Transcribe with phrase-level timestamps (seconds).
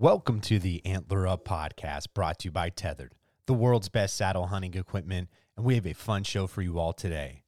[0.00, 3.12] Welcome to the Antler Up podcast brought to you by Tethered,
[3.44, 5.28] the world's best saddle hunting equipment,
[5.58, 7.42] and we have a fun show for you all today.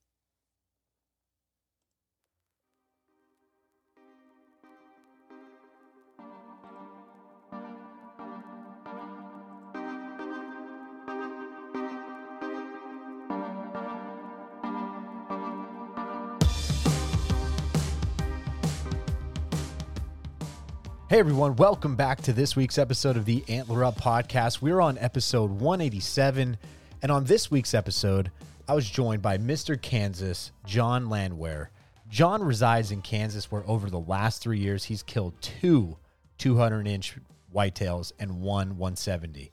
[21.13, 24.63] Hey everyone, welcome back to this week's episode of the Antler Up podcast.
[24.63, 26.57] We're on episode 187,
[27.03, 28.31] and on this week's episode,
[28.67, 29.79] I was joined by Mr.
[29.79, 31.69] Kansas, Jon Landwehr.
[32.09, 35.99] Jon resides in Kansas, where over the last three years, he's killed two
[36.39, 37.19] 200 inch
[37.55, 39.53] whitetails and one 170.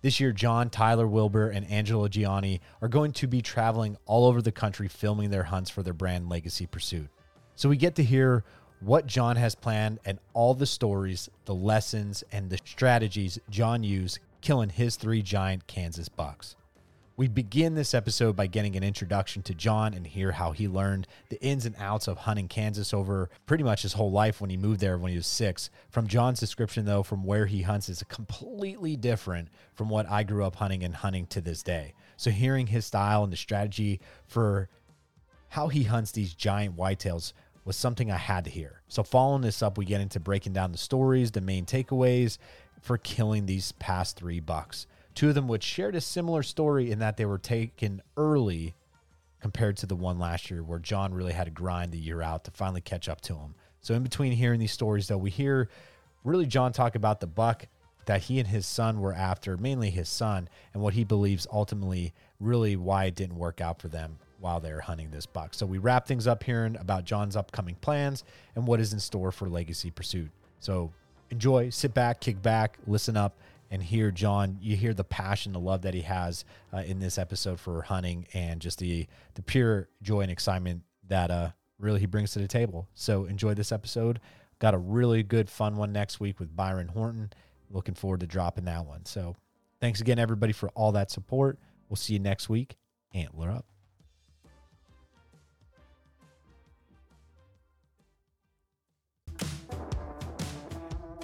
[0.00, 4.40] This year, Jon, Tyler Wilbur, and Angelo Giannoi are going to be traveling all over
[4.40, 7.10] the country filming their hunts for their brand Legacy Pursuit.
[7.54, 8.44] So we get to hear
[8.80, 14.18] what Jon has planned and all the stories, the lessons, and the strategies Jon used
[14.40, 16.56] killing his three giant Kansas bucks.
[17.18, 21.06] We begin this episode by getting an introduction to Jon and hear how he learned
[21.30, 24.58] the ins and outs of hunting Kansas over pretty much his whole life when he
[24.58, 25.70] moved there when he was six.
[25.88, 30.44] From Jon's description, though, from where he hunts is completely different from what I grew
[30.44, 31.94] up hunting and hunting to this day.
[32.18, 34.68] So, hearing his style and the strategy for
[35.48, 37.32] how he hunts these giant whitetails
[37.66, 38.80] was something I had to hear.
[38.88, 42.38] So, following this up, we get into breaking down the stories, the main takeaways
[42.80, 44.86] for killing these past three bucks.
[45.14, 48.74] Two of them which shared a similar story in that they were taken early
[49.40, 52.44] compared to the one last year where Jon really had to grind the year out
[52.44, 53.54] to finally catch up to him.
[53.80, 55.68] So, in between hearing these stories, though, we hear
[56.22, 57.66] really Jon talk about the buck
[58.06, 62.14] that he and his son were after, mainly his son, and what he believes ultimately
[62.38, 65.54] really why it didn't work out for them while they're hunting this buck.
[65.54, 69.32] So we wrap things up hearing about Jon's upcoming plans and what is in store
[69.32, 70.30] for Legacy Pursuit.
[70.60, 70.92] So
[71.30, 73.36] enjoy, sit back, kick back, listen up,
[73.70, 74.58] and hear Jon.
[74.60, 78.26] You hear the passion, the love that he has uh, in this episode for hunting,
[78.32, 82.48] and just the the pure joy and excitement that uh, really he brings to the
[82.48, 82.88] table.
[82.94, 84.20] So enjoy this episode.
[84.58, 87.30] Got a really good, fun one next week with Byron Horton.
[87.70, 89.04] Looking forward to dropping that one.
[89.04, 89.36] So
[89.80, 91.58] thanks again, everybody, for all that support.
[91.88, 92.76] We'll see you next week.
[93.12, 93.75] Antler up.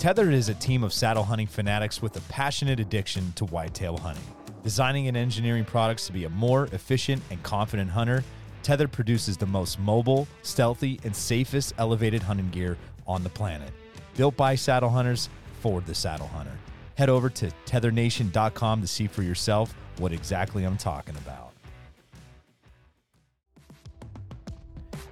[0.02, 4.24] Tethered is a team of saddle hunting fanatics with a passionate addiction to whitetail hunting.
[4.64, 8.24] Designing and engineering products to be a more efficient and confident hunter,
[8.64, 12.76] Tethered produces the most mobile, stealthy, and safest elevated hunting gear
[13.06, 13.70] on the planet.
[14.16, 15.28] Built by saddle hunters
[15.60, 16.58] for the saddle hunter.
[16.96, 21.51] Head over to tetherednation.com to see for yourself what exactly I'm talking about.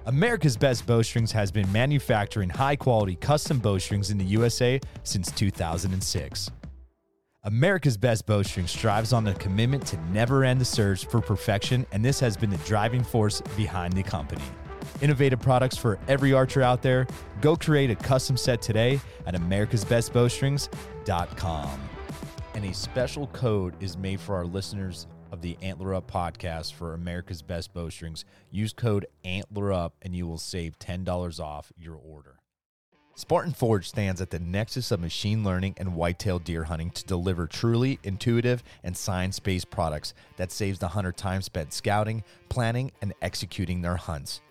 [0.07, 6.49] America's Best Bowstrings has been manufacturing high quality custom bowstrings in the USA since 2006.
[7.43, 12.03] America's Best Bowstring strives on the commitment to never end the search for perfection, and
[12.03, 14.41] this has been the driving force behind the company.
[15.01, 17.05] Innovative products for every archer out there.
[17.39, 21.89] Go create a custom set today at americasbestbowstrings.com.
[22.55, 26.93] And a special code is made for our listeners of the Antler Up podcast for
[26.93, 28.25] America's Best Bowstrings.
[28.51, 32.35] Use code Antler Up and you will save $10 off your order.
[33.15, 37.45] Spartan Forge stands at the nexus of machine learning and whitetail deer hunting to deliver
[37.45, 43.13] truly intuitive and science based products that saves the hunter time spent scouting, planning, and
[43.21, 44.41] executing their hunts.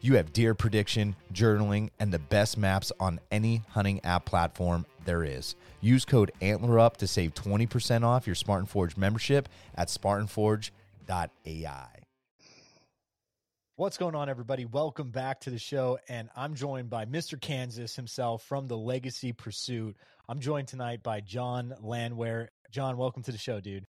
[0.00, 5.24] You have deer prediction, journaling, and the best maps on any hunting app platform there
[5.24, 5.56] is.
[5.80, 11.86] Use code ANTLERUP to save 20% off your Spartan Forge membership at spartanforge.ai.
[13.76, 14.64] What's going on, everybody?
[14.64, 16.00] Welcome back to the show.
[16.08, 17.40] And I'm joined by Mr.
[17.40, 19.96] Kansas himself from the Legacy Pursuit.
[20.28, 22.48] I'm joined tonight by Jon Landwehr.
[22.72, 23.84] Jon, welcome to the show, dude.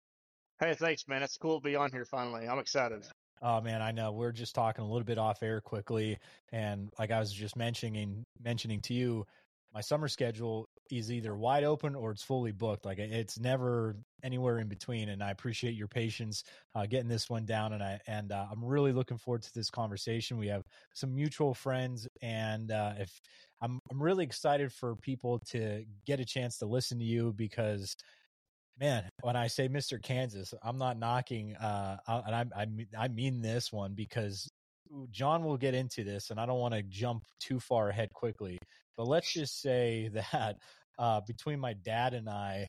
[0.59, 1.23] Hey, thanks, man.
[1.23, 2.47] It's cool to be on here finally.
[2.47, 3.03] I'm excited.
[3.41, 4.11] Oh man, I know.
[4.11, 6.19] We're just talking a little bit off air quickly,
[6.51, 9.25] and like I was just mentioning mentioning to you,
[9.73, 12.86] my summer schedule is either wide open or it's fully booked.
[12.86, 15.09] Like it's never anywhere in between.
[15.09, 16.44] And I appreciate your patience
[16.75, 17.74] uh, getting this one down.
[17.74, 20.38] And I and uh, I'm really looking forward to this conversation.
[20.38, 20.63] We have
[20.94, 23.19] some mutual friends, and uh, if
[23.62, 27.95] I'm I'm really excited for people to get a chance to listen to you because
[28.80, 30.01] man, when I say Mr.
[30.01, 34.50] Kansas, I'm not knocking, uh, and I, I, I mean this one because
[35.12, 38.57] Jon will get into this, and I don't want to jump too far ahead quickly.
[38.97, 40.57] But let's just say that
[41.00, 42.68] uh, between my dad and I,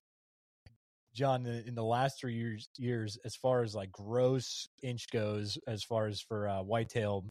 [1.13, 5.83] Jon, in the last three years, years as far as like gross inch goes, as
[5.83, 7.25] far as for uh, whitetail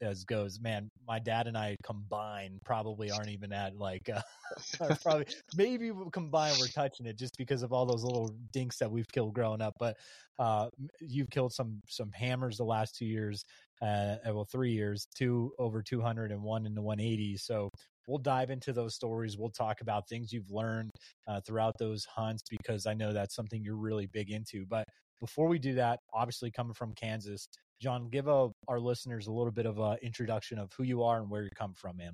[0.00, 5.26] as goes, man, my dad and I combined probably aren't even at like, uh, probably
[5.54, 9.34] maybe combined we're touching it just because of all those little dinks that we've killed
[9.34, 9.74] growing up.
[9.78, 9.98] But
[10.38, 10.68] uh,
[11.00, 13.44] you've killed some some hammers the last two years,
[13.82, 17.36] uh, well, three years, two over two hundred and one in the 180.
[17.36, 17.70] So
[18.06, 19.36] we'll dive into those stories.
[19.36, 20.90] We'll talk about things you've learned
[21.26, 24.64] uh, throughout those hunts because I know that's something you're really big into.
[24.66, 24.84] But
[25.20, 27.48] before we do that, obviously coming from Kansas,
[27.80, 31.02] Jon, give a, uh, our listeners a little bit of an introduction of who you
[31.02, 32.12] are and where you come from, man.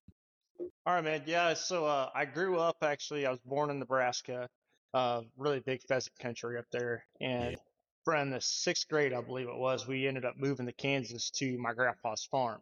[0.86, 1.22] All right, man.
[1.26, 3.26] Yeah, so uh, I grew up actually.
[3.26, 4.48] I was born in Nebraska,
[4.94, 7.56] uh, really big pheasant country up there, and.
[8.04, 11.56] In the sixth grade, I believe it was, we ended up moving to Kansas to
[11.56, 12.60] my grandpa's farm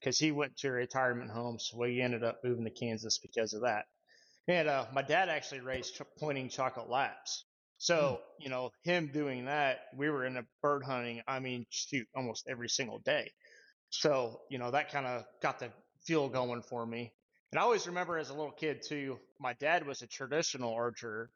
[0.00, 1.58] because he went to a retirement home.
[1.58, 3.86] So we ended up moving to Kansas because of that.
[4.46, 7.44] And uh, my dad actually raised ch- pointing chocolate laps.
[7.78, 8.42] So, hmm.
[8.44, 12.48] you know, him doing that, we were in a bird hunting, I mean, shoot, almost
[12.48, 13.30] every single day.
[13.90, 15.70] So, you know, that kind of got the
[16.04, 17.12] fuel going for me.
[17.52, 21.30] And I always remember as a little kid, too, my dad was a traditional archer.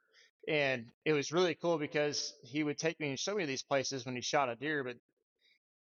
[0.48, 4.04] And it was really cool because he would take me and show me these places
[4.04, 4.82] when he shot a deer.
[4.82, 4.96] But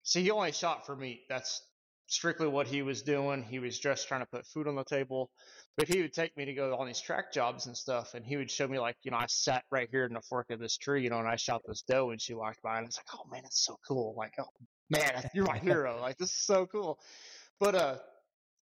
[0.04, 1.22] see, he only shot for meat.
[1.28, 1.60] That's
[2.06, 3.42] strictly what he was doing.
[3.42, 5.30] He was just trying to put food on the table.
[5.76, 8.36] But he would take me to go on these track jobs and stuff, and he
[8.36, 10.76] would show me like, you know, I sat right here in the fork of this
[10.76, 12.98] tree, you know, and I shot this doe, and she walked by, and I was
[12.98, 14.14] like, oh man, that's so cool.
[14.16, 14.50] Like, oh
[14.90, 15.98] man, you're my hero.
[16.00, 16.98] Like, this is so cool.
[17.58, 17.96] But uh,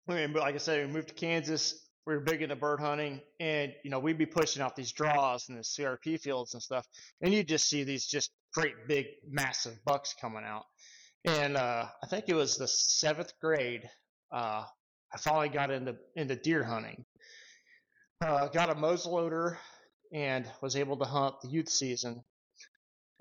[0.08, 1.88] I mean, but like I said, we moved to Kansas.
[2.06, 5.50] We were big into bird hunting, and you know, we'd be pushing out these draws
[5.50, 6.88] and the CRP fields and stuff,
[7.22, 10.66] and you just see these just great big, massive bucks coming out.
[11.25, 13.89] And uh, I think it was the seventh grade.
[14.31, 14.63] Uh,
[15.13, 17.06] I finally got into into deer hunting.
[18.21, 19.57] Uh, got a muzzleloader
[20.13, 22.24] and was able to hunt the youth season.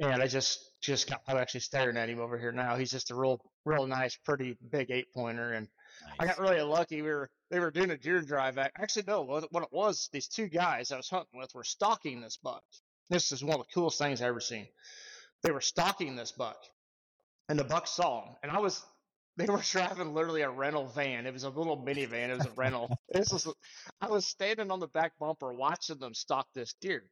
[0.01, 2.77] And I just just got I'm actually staring at him over here now.
[2.77, 5.55] He's just a real real nice, pretty big eight pointer.
[5.55, 5.67] And
[6.07, 6.17] nice.
[6.21, 7.03] I got really lucky.
[7.03, 8.59] We were they were doing a deer drive.
[8.59, 12.37] Actually, no, what it was, these two guys I was hunting with were stalking this
[12.37, 12.63] buck.
[13.11, 14.69] This is one of the coolest things I've ever seen.
[15.43, 16.59] They were stalking this buck
[17.49, 18.85] and the Bucks saw him, and I was.
[19.37, 21.25] They were driving literally a rental van.
[21.25, 22.31] It was a little minivan.
[22.31, 22.91] It was a rental.
[23.09, 23.47] this was.
[24.01, 27.05] I was standing on the back bumper watching them stalk this deer.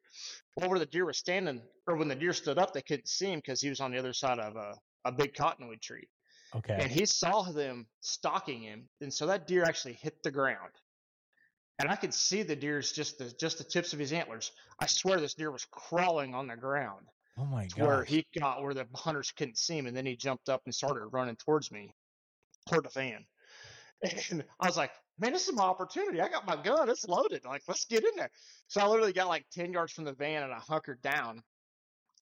[0.57, 3.31] Well, where the deer was standing, or when the deer stood up, they couldn't see
[3.31, 4.75] him because he was on the other side of a,
[5.05, 6.09] a big cottonwood tree.
[6.55, 6.77] Okay.
[6.81, 10.73] And he saw them stalking him, and so that deer actually hit the ground.
[11.79, 14.51] And I could see the deer's just the just the tips of his antlers.
[14.81, 17.07] I swear this deer was crawling on the ground.
[17.39, 17.87] Oh my god!
[17.87, 20.75] Where he got where the hunters couldn't see him, and then he jumped up and
[20.75, 21.95] started running towards me,
[22.69, 23.25] toward the van.
[24.31, 26.21] And I was like, "Man, this is my opportunity.
[26.21, 26.91] I got my gun.
[26.91, 27.45] It's loaded.
[27.45, 28.31] Like, let's get in there."
[28.69, 31.43] So I literally got like ten yards from the van, and I hunkered down,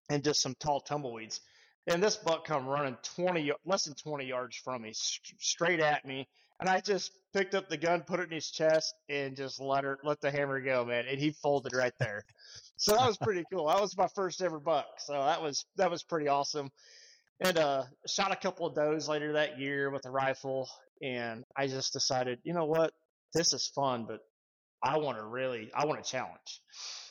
[0.09, 1.41] and just some tall tumbleweeds.
[1.87, 6.27] And this buck come running twenty, less than twenty yards from me, straight at me,
[6.59, 9.83] and I just picked up the gun, put it in his chest, and just let
[9.83, 11.05] her let the hammer go, man.
[11.07, 12.23] And he folded right there.
[12.77, 13.67] So that was pretty cool.
[13.67, 14.85] That was my first ever buck.
[14.99, 16.69] So that was that was pretty awesome.
[17.41, 20.69] And uh, shot a couple of does later that year with a rifle,
[21.01, 22.93] and I just decided, you know what,
[23.33, 24.21] this is fun, but
[24.81, 26.61] I want to really, I want to challenge.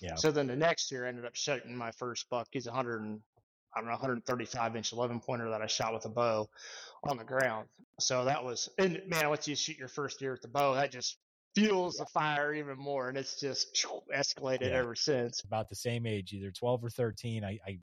[0.01, 0.15] Yeah.
[0.15, 2.49] So then the next year, I ended up shooting my first buck.
[2.53, 3.21] He's 100 and
[3.75, 6.49] I don't know, 135 inch 11 pointer that I shot with a bow
[7.03, 7.67] on the ground.
[8.01, 10.93] So that was, and man, once you shoot your first deer with the bow, that
[10.93, 11.19] just
[11.55, 13.09] fuels the fire even more.
[13.09, 14.79] And it's just escalated yeah.
[14.79, 15.43] ever since.
[15.43, 17.45] About the same age, either 12 or 13.
[17.45, 17.79] I, I,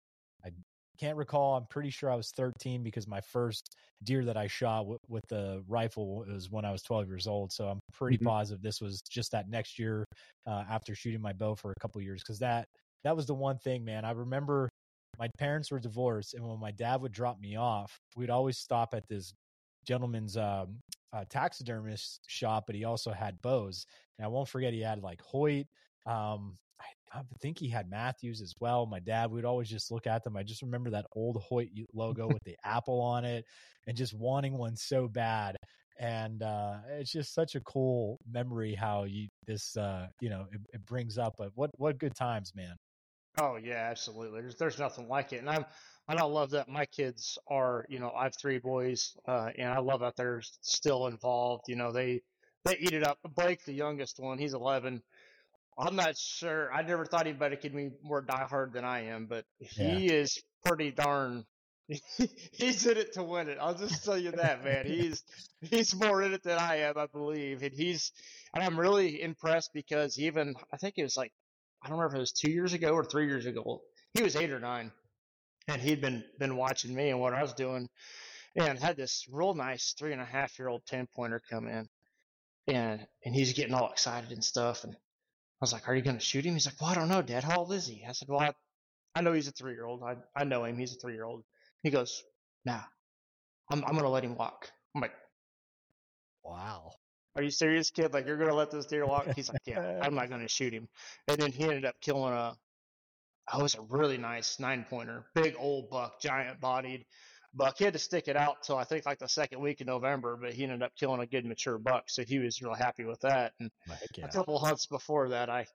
[0.45, 0.51] I
[0.99, 1.55] can't recall.
[1.55, 5.23] I'm pretty sure I was 13 because my first deer that I shot w- with
[5.29, 7.51] the rifle was when I was 12 years old.
[7.51, 8.27] So I'm pretty mm-hmm.
[8.27, 10.05] positive this was just that next year
[10.47, 12.67] uh, after shooting my bow for a couple years because that
[13.03, 14.05] that was the one thing, man.
[14.05, 14.69] I remember
[15.17, 18.93] my parents were divorced, and when my dad would drop me off, we'd always stop
[18.93, 19.33] at this
[19.85, 20.77] gentleman's um,
[21.13, 23.85] uh, taxidermist shop, but he also had bows.
[24.17, 25.67] And I won't forget he had like Hoyt.
[26.05, 28.85] Um, I, I, think he had Mathews as well.
[28.85, 30.37] My dad we'd always just look at them.
[30.37, 33.45] I just remember that old Hoyt logo with the apple on it,
[33.87, 35.57] and just wanting one so bad.
[35.99, 40.61] And uh, it's just such a cool memory how you this uh, you know it,
[40.73, 41.35] it brings up.
[41.37, 42.75] But what what good times, man.
[43.39, 44.41] Oh yeah, absolutely.
[44.41, 45.65] There's there's nothing like it, and I'm
[46.11, 49.69] and I love that my kids are you know I have three boys, uh, and
[49.69, 51.63] I love that they're still involved.
[51.67, 52.21] You know they
[52.65, 53.17] they eat it up.
[53.35, 55.01] Blake, the youngest one, he's 11.
[55.77, 56.71] I'm not sure.
[56.71, 59.95] I never thought anybody could be more diehard than I am, but yeah.
[59.95, 61.45] he is pretty darn.
[62.51, 63.57] he's in it to win it.
[63.59, 64.85] I'll just tell you that, man.
[64.85, 65.23] He's
[65.61, 68.11] he's more in it than I am, I believe, and he's
[68.53, 71.31] and I'm really impressed because even I think it was like
[71.81, 73.81] I don't remember if it was two years ago or three years ago.
[74.13, 74.91] he was eight or nine,
[75.71, 77.89] and he'd been been watching me and what I was doing,
[78.55, 81.87] and had this real nice three and a half year old ten pointer come in,
[82.67, 84.97] and and he's getting all excited and stuff, and I
[85.61, 87.43] was like, "Are you going to shoot him?" He's like, "Well, I don't know, Dad.
[87.43, 88.53] How old is he?" I said, "Well, I,
[89.15, 90.03] I know he's a three year old.
[90.03, 90.77] I I know him.
[90.77, 91.43] He's a three year old."
[91.83, 92.23] He goes,
[92.65, 92.81] "Nah,
[93.69, 95.13] I'm I'm going to let him walk." I'm like,
[96.43, 96.91] Wow.
[97.35, 98.13] are you serious, kid?
[98.13, 99.27] Like you're gonna let this deer walk?
[99.35, 100.89] He's like, yeah, I'm not gonna shoot him.
[101.27, 102.57] And then he ended up killing a,
[103.53, 107.05] oh, it was a really nice nine pointer, big old buck, giant bodied
[107.53, 107.77] buck.
[107.77, 110.37] He had to stick it out till I think like the second week in November,
[110.41, 113.21] but he ended up killing a good mature buck, so he was real happy with
[113.21, 113.53] that.
[113.59, 113.71] And
[114.17, 114.25] yeah.
[114.25, 115.65] a couple hunts before that, I,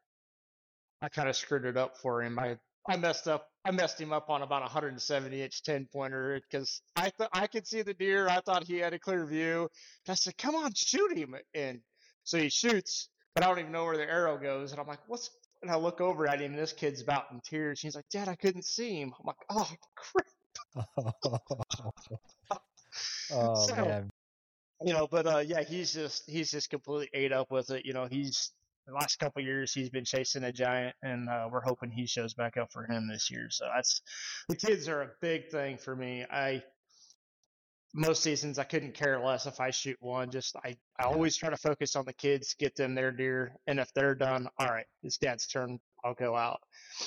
[1.03, 2.39] I kind of screwed it up for him.
[2.39, 2.57] I
[2.89, 3.49] I messed up.
[3.65, 7.49] I messed him up on about a 170 inch 10 pointer because I thought I
[7.49, 8.29] could see the deer.
[8.29, 9.69] I thought he had a clear view.
[10.09, 11.81] I said, "Come on, shoot him!" And
[12.23, 14.71] so he shoots, but I don't even know where the arrow goes.
[14.71, 15.31] And I'm like, "What's?"
[15.63, 17.81] And I look over at him, and this kid's about in tears.
[17.81, 20.27] He's like, "Dad, I couldn't see him." I'm like, "Oh crap!"
[23.33, 24.11] oh So- man.
[24.85, 27.87] You know, but uh, yeah, he's just he's just completely ate up with it.
[27.87, 28.53] You know, he's
[28.87, 32.07] the last couple of years he's been chasing a giant, and uh, we're hoping he
[32.07, 33.49] shows back up for him this year.
[33.51, 34.03] So that's
[34.51, 36.27] the kids are a big thing for me.
[36.31, 36.63] I
[37.97, 40.31] most seasons I couldn't care less if I shoot one.
[40.31, 43.81] Just I, I always try to focus on the kids, get them their deer, and
[43.81, 45.79] if they're done, all right, it's dad's turn.
[46.05, 46.61] I'll go out.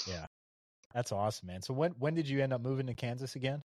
[0.08, 0.26] Yeah,
[0.94, 1.62] that's awesome, man.
[1.62, 3.62] So when when did you end up moving to Kansas again?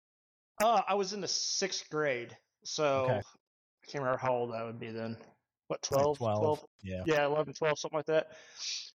[0.63, 3.19] Uh, I was in the sixth grade, so Okay.
[3.19, 5.17] I can't remember how old I would be then.
[5.69, 6.41] What Like 12, 12.
[6.41, 7.03] 12 Yeah.
[7.07, 8.37] yeah 11 12 something like that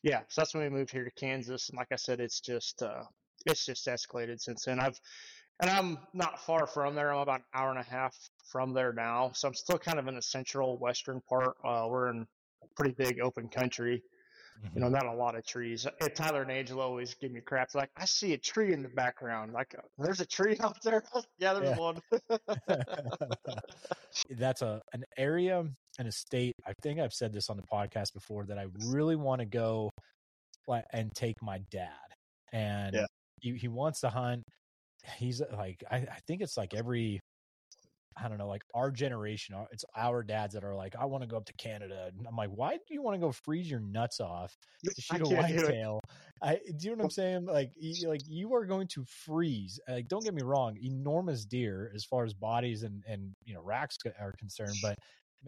[0.01, 2.81] yeah so that's when we moved here to kansas and like i said it's just
[2.81, 3.03] uh
[3.45, 4.99] it's just escalated since then i've
[5.61, 8.15] and i'm not far from there i'm about an hour and a half
[8.51, 12.09] from there now so i'm still kind of in the central western part uh we're
[12.09, 12.25] in
[12.75, 14.01] pretty big open country
[14.63, 14.75] Mhm.
[14.75, 17.69] you know not a lot of trees Uh, tyler and Angelo always give me crap
[17.71, 21.03] They're like i see a tree in the background like there's a tree out there
[21.39, 21.75] yeah there's Yeah.
[21.77, 22.01] one
[24.29, 25.65] That's a an area
[25.99, 26.53] and a state.
[26.65, 29.89] I think I've said this on the podcast before that I really want to go
[30.93, 31.89] and take my dad.
[32.51, 33.05] And Yeah.
[33.41, 34.43] he, he wants to hunt.
[35.17, 37.19] He's uh, like, I, I think it's like every,
[38.15, 41.27] I don't know, like our generation, it's our dads that are like, I want to
[41.27, 42.11] go up to Canada.
[42.15, 44.55] And I'm like, why do you want to go freeze your nuts off
[44.85, 45.61] to shoot a can't do it.
[45.61, 45.99] whitetail?
[46.41, 47.45] I do you know what I'm saying?
[47.45, 49.79] Like, you, like you are going to freeze.
[49.87, 53.61] Like, don't get me wrong, enormous deer as far as bodies and and you know
[53.61, 54.97] racks are concerned, but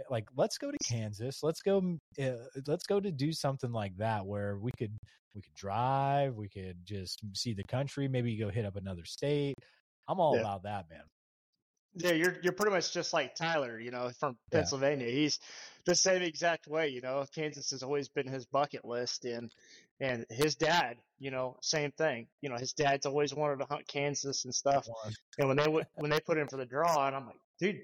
[0.10, 1.42] like let's go to Kansas.
[1.44, 1.98] Let's go.
[2.22, 2.32] Uh,
[2.68, 4.96] let's go to do something like that where we could
[5.34, 6.36] we could drive.
[6.36, 8.08] We could just see the country.
[8.08, 9.56] Maybe go hit up another state.
[10.08, 10.42] I'm all Yeah.
[10.42, 11.04] about that, man.
[11.98, 14.60] Yeah, you're you're pretty much just like Tyler, you know, from Yeah.
[14.60, 15.10] Pennsylvania.
[15.10, 15.40] He's
[15.86, 17.26] the same exact way, you know.
[17.34, 19.50] Kansas has always been his bucket list, and
[20.02, 22.28] and his dad, you know, same thing.
[22.42, 24.86] You know, his dad's always wanted to hunt Kansas and stuff.
[25.38, 27.82] And when they would when they put in for the draw, and I'm like, dude,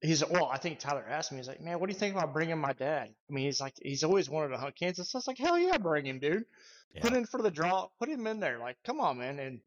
[0.00, 0.46] he's well.
[0.52, 2.72] I think Tyler asked me, he's like, man, what do you think about bringing my
[2.72, 3.08] dad?
[3.28, 5.10] I mean, he's like, he's always wanted to hunt Kansas.
[5.10, 6.44] So I was like, hell yeah, bring him, dude.
[7.00, 7.18] Put Yeah.
[7.18, 8.58] in for the draw, put him in there.
[8.58, 9.38] Like, come on, man.
[9.38, 9.60] And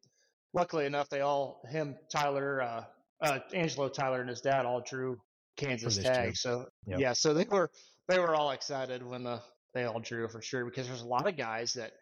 [0.52, 2.84] luckily enough, they all him, Tyler, uh,
[3.20, 5.20] uh, Angelo, Tyler, and his dad all drew
[5.56, 6.24] Kansas this tag.
[6.24, 6.36] trip.
[6.36, 6.98] So Yep.
[7.00, 7.70] yeah, so they were
[8.08, 9.40] they were all excited when the
[9.74, 11.92] they all drew for sure because there's a lot of guys that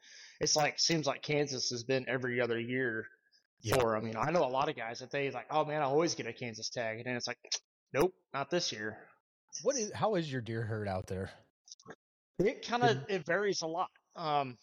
[0.40, 3.06] it's like seems like Kansas has been every other year
[3.60, 3.74] Yeah.
[3.78, 4.06] for them.
[4.08, 6.14] You know, I know a lot of guys that they like, oh man, I always
[6.14, 7.38] get a Kansas tag, and then it's like,
[7.92, 8.98] nope, not this year.
[9.62, 11.30] What is how is your deer herd out there?
[12.38, 13.90] It kind of it varies a lot.
[14.16, 14.56] Um,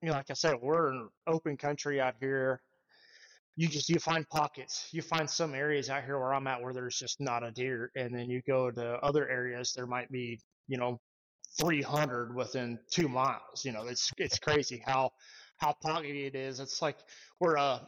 [0.00, 2.60] you know, like I said, we're in open country out here.
[3.56, 4.88] You just you find pockets.
[4.92, 7.90] You find some areas out here where I'm at where there's just not a deer,
[7.94, 11.00] and then you go to other areas there might be you know
[11.60, 13.64] 300 within two miles.
[13.64, 15.10] You know, it's it's crazy how
[15.58, 16.60] how pockety it is.
[16.60, 16.96] It's like
[17.38, 17.80] where uh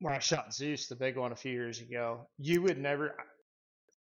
[0.00, 2.28] where I shot Zeus, the big one, a few years ago.
[2.38, 3.14] You would never.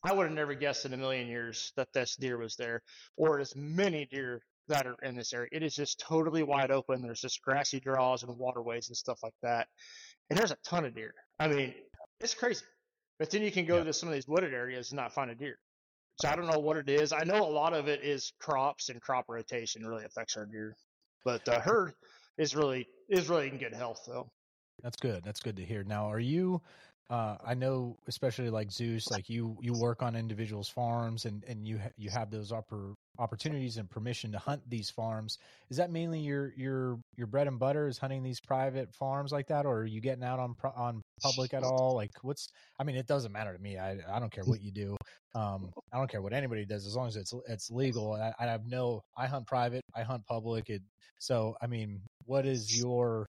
[0.04, 2.82] I would have never guessed in a million years that this deer was there,
[3.18, 5.50] or as many deer that are in this area.
[5.52, 7.02] It is just totally wide open.
[7.02, 9.68] There's just grassy draws and waterways and stuff like that.
[10.30, 11.14] And there's a ton of deer.
[11.40, 11.74] I mean,
[12.20, 12.66] it's crazy.
[13.18, 13.86] But then you can go Yeah.
[13.86, 15.58] to some of these wooded areas and not find a deer.
[16.22, 17.14] So I don't know what it is.
[17.14, 20.76] I know a lot of it is crops and crop rotation really affects our deer.
[21.24, 21.94] But the uh, herd
[22.38, 24.30] is really is really in good health though.
[24.84, 25.24] That's good.
[25.24, 25.84] That's good to hear.
[25.84, 26.62] Now, are you?
[27.10, 31.66] Uh, I know, especially like Zeus, like you, you work on individuals' farms, and and
[31.66, 35.38] you ha- you have those upper opportunities and permission to hunt these farms.
[35.70, 37.88] Is that mainly your your your bread and butter?
[37.88, 41.54] Is hunting these private farms like that, or are you getting out on on public
[41.54, 41.96] at all?
[41.96, 42.50] Like, what's?
[42.78, 43.78] I mean, it doesn't matter to me.
[43.78, 44.98] I I don't care what you do.
[45.34, 48.14] Um, I don't care what anybody does as long as it's it's legal.
[48.14, 49.04] I, I have no.
[49.18, 49.84] I hunt private.
[49.96, 50.70] I hunt public.
[50.70, 50.82] It.
[51.20, 53.28] So I mean, what is your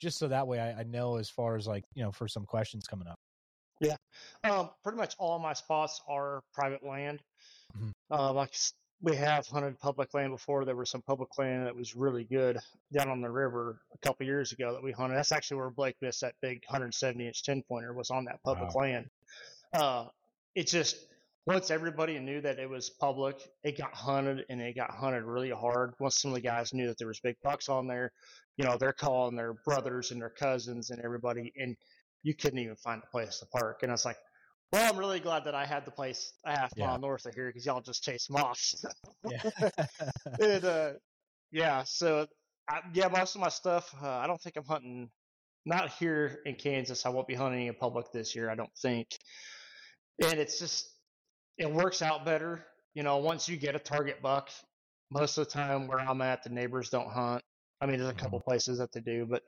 [0.00, 2.44] just so that way I, I know as far as like you know for some
[2.44, 3.16] questions coming up.
[3.80, 3.96] Yeah,
[4.44, 7.20] um, pretty much all my spots are private land.
[7.76, 7.92] Mhm.
[8.10, 8.54] Uh, like
[9.02, 10.64] we have hunted public land before.
[10.64, 12.58] There was some public land that was really good
[12.92, 15.16] down on the river a couple years ago that we hunted.
[15.16, 18.74] That's actually where Blake missed that big 170 inch 10 pointer was on that public
[18.74, 18.80] Wow.
[18.82, 19.10] land.
[19.74, 20.08] Uh,
[20.54, 21.08] it just
[21.46, 25.50] once everybody knew that it was public, it got hunted and it got hunted really
[25.50, 25.94] hard.
[26.00, 28.12] Once some of the guys knew that there was big bucks on there,
[28.56, 31.76] you know, they're calling their brothers and their cousins and everybody, and
[32.22, 33.82] you couldn't even find a place to park.
[33.82, 34.18] And I was like,
[34.72, 36.86] well, I'm really glad that I had the place a half Yeah.
[36.88, 38.60] mile north of here because y'all just chase them off.
[39.28, 39.42] Yeah.
[40.40, 40.94] and, uh,
[41.52, 42.26] yeah, so
[42.68, 45.12] I, yeah, most of my stuff, uh, I don't think I'm hunting.
[45.64, 47.06] Not here in Kansas.
[47.06, 48.48] I won't be hunting in public this year.
[48.50, 49.08] I don't think.
[50.22, 50.95] And it's just
[51.58, 52.64] it works out better.
[52.94, 54.50] You know, once you get a target buck,
[55.10, 57.42] most of the time where I'm at, the neighbors don't hunt.
[57.80, 59.42] I mean, there's a couple places that they do, but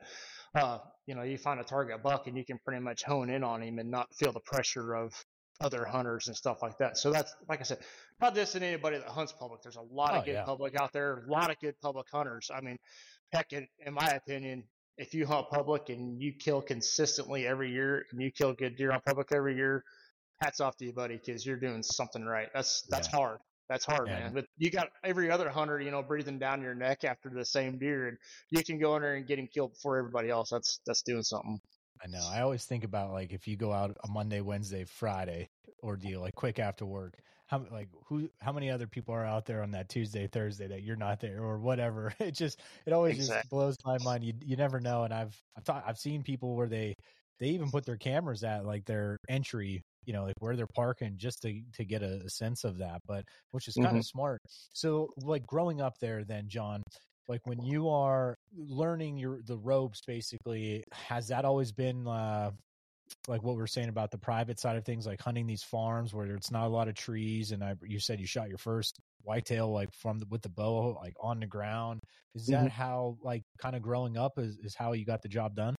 [0.55, 3.43] uh, you know, you find a target buck and you can pretty much hone in
[3.43, 5.13] on him and not feel the pressure of
[5.61, 6.97] other hunters and stuff like that.
[6.97, 7.79] So that's like I said,
[8.21, 9.61] not dissing anybody that hunts public.
[9.61, 10.43] There's a lot Oh, of good yeah.
[10.45, 12.49] public out there, a lot of good public hunters.
[12.53, 12.77] I mean,
[13.33, 14.63] heck, in, in my opinion,
[14.97, 18.91] if you hunt public and you kill consistently every year and you kill good deer
[18.91, 19.83] on public every year,
[20.41, 22.49] hats off to you, buddy, because you're doing something right.
[22.53, 23.11] That's that's Yeah.
[23.11, 23.39] hard.
[23.69, 24.11] That's hard, Yeah.
[24.11, 24.33] man.
[24.33, 27.77] But you got every other hunter, you know, breathing down your neck after the same
[27.79, 28.17] deer, and
[28.49, 30.49] you can go in there and get him killed before everybody else.
[30.49, 31.59] That's that's doing something.
[32.03, 32.25] I know.
[32.27, 35.49] I always think about like if you go out a Monday, Wednesday, Friday
[35.83, 37.21] ordeal, like quick after work.
[37.47, 38.29] How like who?
[38.41, 41.41] How many other people are out there on that Tuesday, Thursday that you're not there
[41.43, 42.13] or whatever?
[42.19, 44.23] It just it always just blows my mind.
[44.23, 45.03] You you never know.
[45.03, 46.95] And I've I've thought I've seen people where they
[47.39, 51.17] they even put their cameras at like their entry, you know, like where they're parking
[51.17, 53.01] just to to get a, a sense of that.
[53.07, 54.41] But which is kind of smart.
[54.73, 56.81] So like growing up there, then Jon,
[57.27, 62.51] like when you are learning your the ropes basically has that always been uh
[63.27, 66.13] like what we are saying about the private side of things like hunting these farms
[66.13, 68.99] where it's not a lot of trees and I, you said you shot your first
[69.23, 72.01] whitetail like from the, with the bow like on the ground
[72.35, 72.71] is that Mhm.
[72.71, 75.75] how like kind of growing up is, is how you got the job done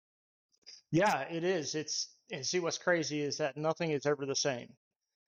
[0.90, 1.74] Yeah, it is.
[1.74, 4.68] It's and see what's crazy is that nothing is ever the same.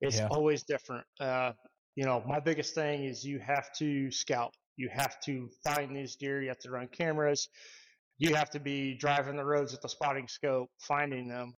[0.00, 0.28] It's Yeah.
[0.28, 1.06] always different.
[1.20, 1.52] Uh,
[1.94, 4.54] you know, my biggest thing is you have to scout.
[4.76, 6.42] You have to find these deer.
[6.42, 7.48] You have to run cameras.
[8.18, 11.54] You have to be driving the roads with the spotting scope, finding them.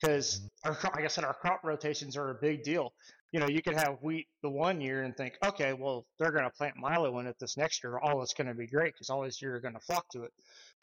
[0.00, 2.92] Because our, like I said, our crop rotations are a big deal.
[3.32, 6.44] You know, you can have wheat the one year and think, okay, well, they're going
[6.44, 7.98] to plant milo in it this next year.
[7.98, 10.22] All it's going to be great because all these deer are going to flock to
[10.22, 10.32] it.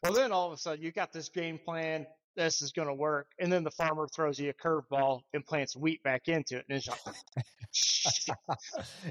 [0.03, 2.05] Well, then all of a sudden you got this game plan.
[2.35, 5.75] This is going to work, and then the farmer throws you a curveball and plants
[5.75, 6.99] wheat back into it, and it's like.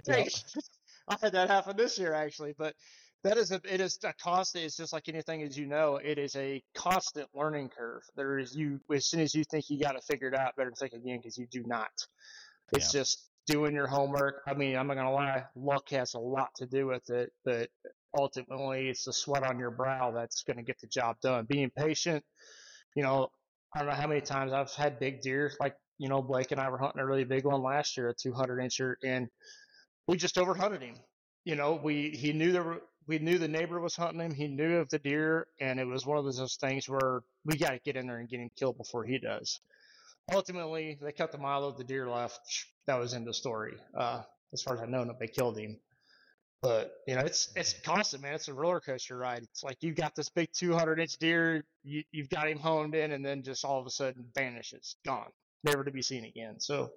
[0.06, 0.24] Yeah.
[1.08, 2.74] I had that happen this year actually, but
[3.24, 4.64] that is a it is a constant.
[4.64, 8.02] It's just like anything, as you know, it is a constant learning curve.
[8.16, 10.94] There is you as soon as you think you got it figured out, better think
[10.94, 11.90] again because you do not.
[12.72, 14.42] It's just doing your homework.
[14.46, 17.68] I mean, I'm not gonna lie, luck has a lot to do with it, but
[18.16, 21.46] ultimately, it's the sweat on your brow that's going to get the job done.
[21.46, 22.24] Being patient,
[22.94, 23.30] you know,
[23.74, 26.60] I don't know how many times I've had big deer, like, you know, Blake and
[26.60, 29.28] I were hunting a really big one last year, a 200 incher, and
[30.06, 30.96] we just overhunted him.
[31.44, 34.34] You know, we, he knew there were, we knew the neighbor was hunting him.
[34.34, 37.70] He knew of the deer, and it was one of those things where we got
[37.70, 39.60] to get in there and get him killed before he does.
[40.32, 42.66] Ultimately, they cut the mile of the deer left.
[42.86, 43.74] That was in the story.
[43.94, 45.78] Uh, as far as I know, nobody killed him.
[46.64, 48.32] But you know, it's it's constant, man.
[48.32, 49.42] It's a roller coaster ride.
[49.42, 53.12] It's like you've got this big 200 inch deer, you, you've got him honed in,
[53.12, 55.28] and then just all of a sudden vanishes, gone,
[55.62, 56.58] never to be seen again.
[56.58, 56.90] So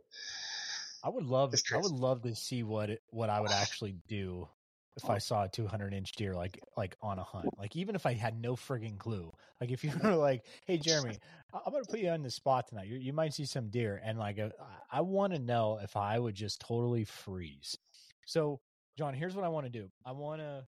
[1.04, 4.48] I would love I would love to see what it, what I would actually do
[4.96, 7.50] if I saw a 200 inch deer like like on a hunt.
[7.58, 9.34] Like even if I had no frigging clue.
[9.60, 11.18] Like if you were like, "Hey Jeremy,
[11.54, 12.88] I'm going to put you on the spot tonight.
[12.88, 14.48] You, you might see some deer." And like uh,
[14.90, 17.78] I want to know if I would just totally freeze.
[18.26, 18.62] So,
[18.98, 19.92] Jon, here's what I want to do.
[20.04, 20.66] I want to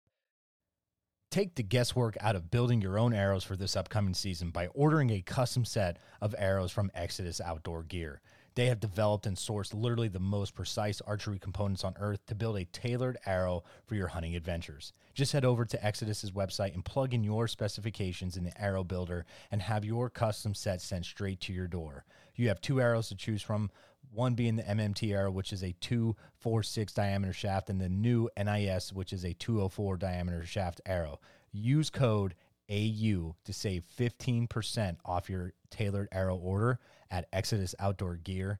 [1.31, 5.11] Take the guesswork out of building your own arrows for this upcoming season by ordering
[5.11, 8.19] a custom set of arrows from Exodus Outdoor Gear.
[8.55, 12.57] They have developed and sourced literally the most precise archery components on earth to build
[12.57, 14.91] a tailored arrow for your hunting adventures.
[15.13, 19.27] Just head over to Exodus's website and plug in your specifications in the arrow builder
[19.51, 22.05] and have your custom set sent straight to your door.
[22.35, 23.69] You have two arrows to choose from,
[24.11, 28.93] one being the MMT arrow, which is a 246 diameter shaft, and the new NIS,
[28.93, 31.19] which is a 204 diameter shaft arrow.
[31.51, 32.35] Use code
[32.69, 38.57] AU to save 15% off your tailored arrow order at ExodusOutdoorGear.com.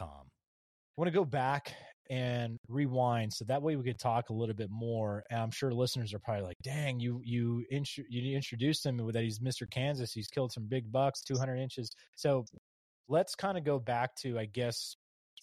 [0.00, 1.74] I want to go back
[2.10, 5.22] and rewind so that way we could talk a little bit more.
[5.30, 9.22] And I'm sure listeners are probably like, "Dang, you you intro- you introduced him that
[9.22, 9.70] he's Mr.
[9.70, 10.12] Kansas.
[10.12, 12.44] He's killed some big bucks, 200 inches." So
[13.10, 14.96] let's kind of go back to I guess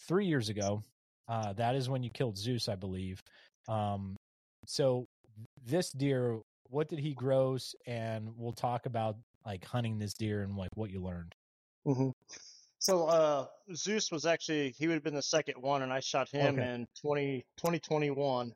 [0.08, 0.84] three years ago.
[1.28, 3.22] Uh, that is when you killed Zeus, I believe.
[3.68, 4.16] Um,
[4.66, 5.06] so
[5.66, 7.76] this deer, what did he gross?
[7.86, 11.34] And we'll talk about like hunting this deer and like what you learned.
[11.86, 12.10] Mm-hmm.
[12.80, 16.30] So uh, Zeus was actually he would have been the second one, and I shot
[16.30, 16.74] him Okay.
[16.74, 18.54] in 20, 2021.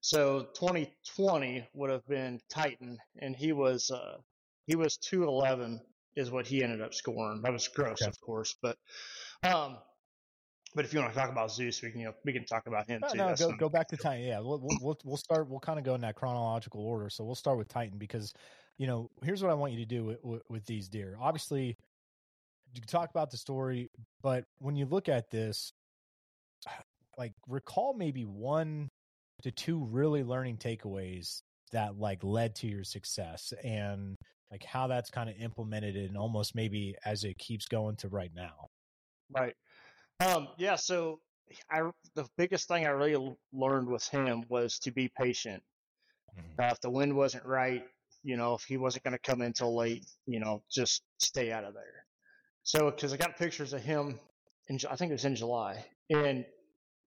[0.00, 4.18] So 2020 would have been Titan, and he was uh,
[4.66, 5.80] he was 211
[6.16, 7.42] is what he ended up scoring.
[7.42, 8.08] That was gross, Okay.
[8.08, 8.76] of course, but
[9.42, 9.78] um,
[10.74, 12.66] but if you want to talk about Zeus, we can you know we can talk
[12.66, 13.18] about him No, too.
[13.18, 14.24] no, That's go go back to Titan.
[14.24, 15.48] Yeah, we'll we'll we'll, start.
[15.48, 17.08] We'll kind of go in that chronological order.
[17.10, 18.32] So we'll start with Titan because,
[18.78, 21.16] you know, here's what I want you to do with, with, with these deer.
[21.20, 21.76] Obviously,
[22.72, 23.90] you can talk about the story,
[24.22, 25.72] but when you look at this,
[27.18, 28.88] like recall maybe one
[29.42, 34.16] to two really learning takeaways that like led to your success and
[34.54, 38.30] like how that's kind of implemented and almost maybe as it keeps going to right
[38.36, 38.68] now.
[39.36, 39.54] Right.
[40.24, 40.76] Um, yeah.
[40.76, 41.18] So
[41.72, 45.60] I the biggest thing I really learned with him was to be patient.
[46.38, 47.82] Uh, if the wind wasn't right,
[48.22, 51.50] you know, if he wasn't going to come in till late, you know, just stay
[51.50, 52.06] out of there.
[52.62, 54.20] So, because I got pictures of him,
[54.68, 56.44] in, I think it was in July, and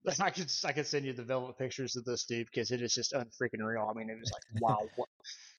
[0.20, 2.94] I could I could send you the velvet pictures of this dude because it is
[2.94, 3.90] just unfreaking real.
[3.90, 5.10] I mean, it was like wow, what?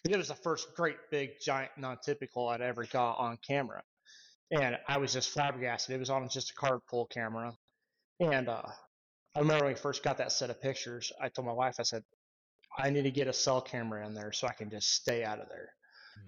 [0.08, 3.82] It was the first great big giant non-typical I'd ever got on camera,
[4.50, 5.94] and I was just flabbergasted.
[5.94, 7.52] It was on just a card pull camera,
[8.20, 8.62] and uh,
[9.37, 11.12] I remember when we first got that set of pictures.
[11.20, 12.02] I told my wife, I said,
[12.78, 15.40] I need to get a cell camera in there so I can just stay out
[15.40, 15.70] of there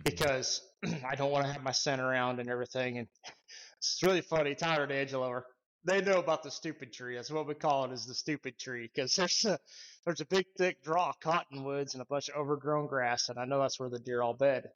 [0.04, 0.62] because
[1.08, 2.98] I don't want to have my scent around and everything.
[2.98, 3.08] And
[3.78, 4.54] it's really funny.
[4.54, 5.44] Tyler and Angelo are
[5.84, 7.16] they know about the stupid tree.
[7.16, 9.58] That's what we call it is the stupid tree because there's a
[10.04, 13.44] there's a big thick draw of cottonwoods and a bunch of overgrown grass, and I
[13.44, 14.70] know that's where the deer all bed.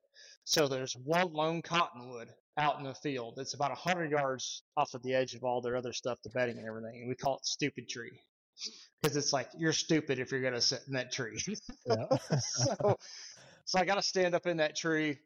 [0.45, 3.35] So there's one lone cottonwood out in the field.
[3.39, 6.31] It's about a hundred yards off of the edge of all their other stuff, the
[6.31, 8.21] bedding and everything, and we call it stupid tree
[9.03, 11.43] because it's like you're stupid if you're gonna sit in that tree.
[11.87, 12.07] Yeah.
[12.39, 12.99] so,
[13.67, 15.19] so I got to stand up in that tree,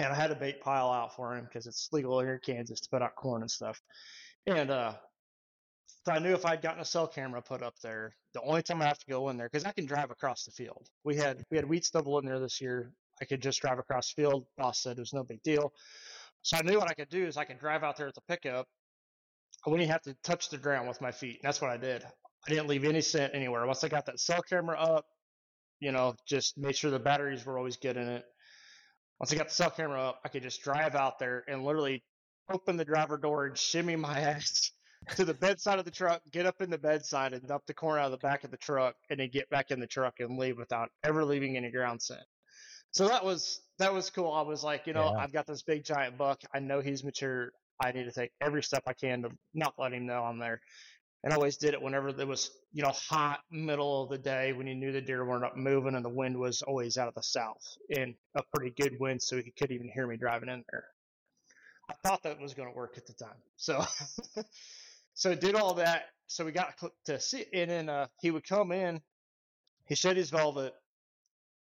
[0.00, 2.80] and I had a bait pile out for him because it's legal here in Kansas
[2.80, 3.80] to put out corn and stuff.
[4.46, 4.92] And uh,
[6.04, 8.80] so I knew if I'd gotten a cell camera put up there, the only time
[8.80, 10.88] I have to go in there because I can drive across the field.
[11.04, 12.92] We had we had wheat stubble in there this year.
[13.20, 14.46] I could just drive across the field.
[14.56, 15.72] Boss said it was no big deal.
[16.42, 18.20] So I knew what I could do is I could drive out there with the
[18.28, 18.68] pickup.
[19.66, 21.40] I wouldn't have to touch the ground with my feet.
[21.42, 22.04] And that's what I did.
[22.04, 23.66] I didn't leave any scent anywhere.
[23.66, 25.06] Once I got that cell camera up,
[25.80, 28.24] you know, just made sure the batteries were always good in it.
[29.18, 32.04] Once I got the cell camera up, I could just drive out there and literally
[32.50, 34.72] open the driver door and shimmy my ass
[35.14, 37.98] to the bedside of the truck, get up in the bedside and dump the corn
[37.98, 40.38] out of the back of the truck, and then get back in the truck and
[40.38, 42.24] leave without ever leaving any ground scent.
[42.90, 44.32] So that was that was cool.
[44.32, 45.22] I was like, you know, Yeah.
[45.22, 46.40] I've got this big giant buck.
[46.54, 47.50] I know he's mature.
[47.82, 50.60] I need to take every step I can to not let him know I'm there.
[51.22, 54.52] And I always did it whenever it was, you know, hot middle of the day
[54.52, 55.94] when you knew the deer weren't up moving
[61.88, 63.84] I thought that was going to work at the time, so
[65.14, 66.06] so did all that.
[66.26, 69.00] So we got to see, and then uh, he would come in.
[69.86, 70.74] He shed his velvet,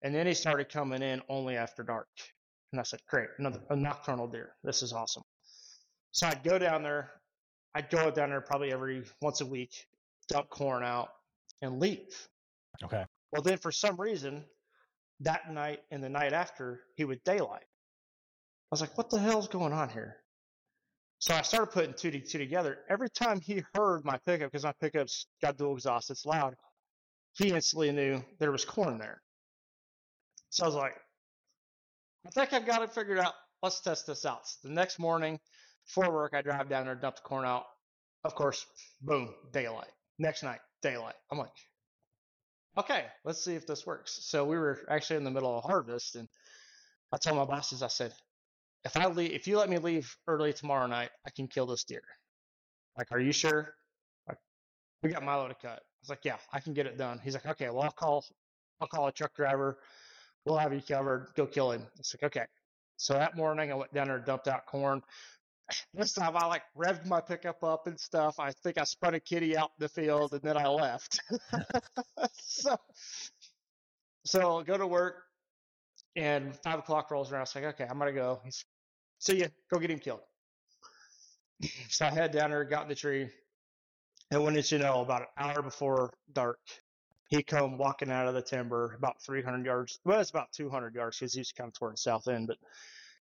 [0.02, 2.08] and then he started coming in only after dark.
[2.72, 4.54] And I said, "Great, another a nocturnal deer.
[4.62, 5.24] This is awesome."
[6.12, 7.10] So I'd go down there.
[7.74, 9.86] I'd go down there probably every once a week,
[10.28, 11.08] dump corn out,
[11.62, 12.28] and leave.
[12.84, 13.04] Okay.
[13.32, 14.44] Well, then for some reason,
[15.20, 17.64] that night and the night after, he would daylight.
[18.72, 20.16] I was like, what the hell's going on here?
[21.18, 22.78] So I started putting two two together.
[22.88, 26.54] Every time he heard my pickup, because my pickup's got dual exhaust, it's loud,
[27.34, 29.20] he instantly knew there was corn there.
[30.48, 30.94] So I was like,
[32.26, 33.34] I think I've got it figured out.
[33.62, 34.48] Let's test this out.
[34.48, 35.38] So the next morning,
[35.86, 37.66] before work, I drive down there, dump the corn out.
[38.24, 38.64] Of course,
[39.02, 39.90] boom, daylight.
[40.18, 41.16] Next night, daylight.
[41.30, 41.52] I'm like,
[42.78, 44.18] okay, let's see if this works.
[44.22, 46.26] So we were actually in the middle of harvest, and
[47.12, 48.14] I told my bosses, I said,
[48.84, 51.84] if I leave, if you let me leave early tomorrow night, I can kill this
[51.84, 52.02] deer.
[52.96, 53.74] Like, are you sure?
[54.28, 54.38] Like,
[55.02, 55.78] we got Milo to cut.
[55.78, 57.20] I was like, yeah, I can get it done.
[57.22, 58.24] He's like, okay, well, I'll call,
[58.80, 59.78] I'll call a truck driver.
[60.44, 61.28] We'll have you covered.
[61.36, 61.86] Go kill him.
[61.98, 62.46] It's like, okay.
[62.96, 65.02] So that morning, I went down there, dumped out corn.
[65.94, 68.38] This time, I like revved my pickup up and stuff.
[68.38, 71.18] I think I spun a kitty out in the field, and then I left.
[72.42, 72.76] so,
[74.26, 75.22] so go to work,
[76.16, 77.40] and five o'clock rolls around.
[77.40, 78.40] I was like, okay, I'm gonna go.
[78.44, 78.64] He's,
[79.18, 79.46] see ya.
[79.70, 80.20] Go get him killed.
[81.88, 83.28] so I head down there, got in the tree,
[84.30, 85.00] And when did you know?
[85.00, 86.58] About an hour before dark,
[87.28, 89.98] he come walking out of the timber about 300 yards.
[90.04, 92.48] Well, it's about 200 yards because he's come toward the south end.
[92.48, 92.58] But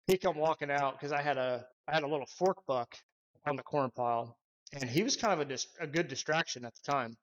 [0.07, 2.95] he come walking out because I had a I had a little fork buck
[3.45, 4.37] on the corn pile,
[4.73, 7.17] and he was kind of a dis- a good distraction at the time.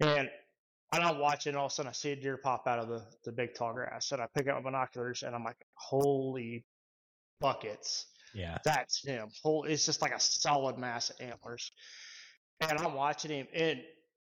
[0.00, 0.28] And
[0.92, 3.04] and I'm watching, all of a sudden I see a deer pop out of the,
[3.24, 6.64] the big tall grass, and I pick up my binoculars, and I'm like, holy
[7.40, 8.06] buckets.
[8.34, 8.58] Yeah.
[8.64, 9.28] That's him.
[9.42, 11.70] Whole, it's just like a solid mass of antlers.
[12.60, 13.80] And I'm watching him, and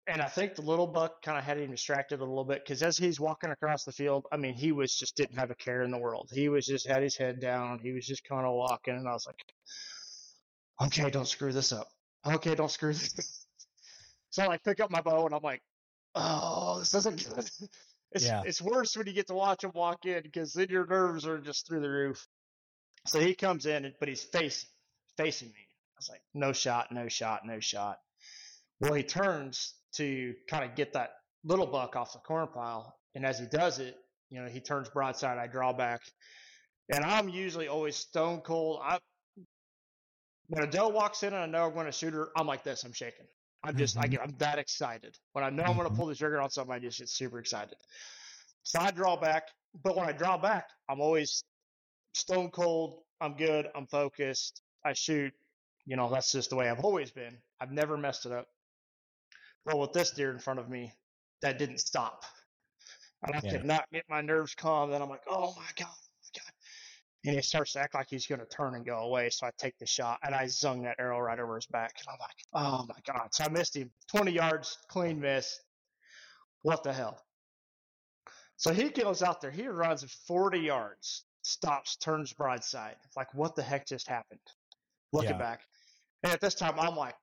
[0.09, 2.83] and I think the little buck kind of had him distracted a little bit because
[2.83, 5.83] as he's walking across the field, I mean, he was just didn't have a care
[5.83, 6.31] in the world.
[6.33, 7.79] He was just had his head down.
[7.79, 9.37] He was just kind of walking, and I was like,
[10.83, 11.89] okay, don't screw this up.
[12.27, 13.19] Okay, don't screw this.
[13.19, 13.25] Up.
[14.31, 15.63] so I like pick up my bow, and I'm like,
[16.19, 17.49] oh, this isn't good.
[18.13, 18.43] It's Yeah.
[18.47, 21.39] it's worse when you get to watch him walk in because then your nerves are
[21.39, 22.27] just through the roof.
[23.07, 24.71] So he comes in, but he's facing
[25.19, 25.55] facing me.
[25.61, 27.99] I was like, no shot, no shot, no shot.
[28.81, 31.11] Well, he turns to kind of get that
[31.45, 33.97] little buck off the corn pile, and as he does it,
[34.31, 35.39] you know, he turns broadside.
[35.39, 36.01] I draw back,
[36.91, 38.81] and I'm usually always stone cold.
[38.83, 39.01] I
[40.49, 42.65] when a doe walks in and I know I'm going to shoot her, I'm like
[42.65, 42.85] this.
[42.85, 43.27] I'm shaking.
[43.63, 44.09] I'm just, I Mhm.
[44.09, 45.19] get, I'm that excited.
[45.33, 45.97] When I know I'm going to Mhm.
[45.97, 47.77] pull the trigger on something, I just get super excited.
[48.63, 51.45] So I draw back, but when I draw back, I'm always
[52.15, 53.05] stone cold.
[53.21, 53.71] I'm good.
[53.75, 54.63] I'm focused.
[54.85, 55.35] I shoot.
[55.87, 57.43] You know, that's just the way I've always been.
[57.61, 58.49] I've never messed it up.
[59.65, 60.93] Well, with this deer in front of me,
[61.41, 62.25] that didn't stop.
[63.23, 63.51] And I Yeah.
[63.51, 64.91] could not get my nerves calm.
[64.91, 65.97] Then I'm like, oh my God.
[67.25, 69.31] And he starts to act like he's going to turn and go away.
[69.31, 71.95] So I take the shot and I zung that arrow right over his back.
[71.99, 73.35] And I'm like, oh my God.
[73.35, 75.61] So I missed him 20 yards, clean miss.
[76.63, 77.21] What the hell?
[78.57, 79.51] So he goes out there.
[79.51, 82.97] He runs 40 yards, stops, turns broadside.
[83.17, 84.41] Like, what the heck just happened?
[85.13, 85.39] Looking Yeah.
[85.39, 85.61] back.
[86.23, 87.15] And at this time, I'm like,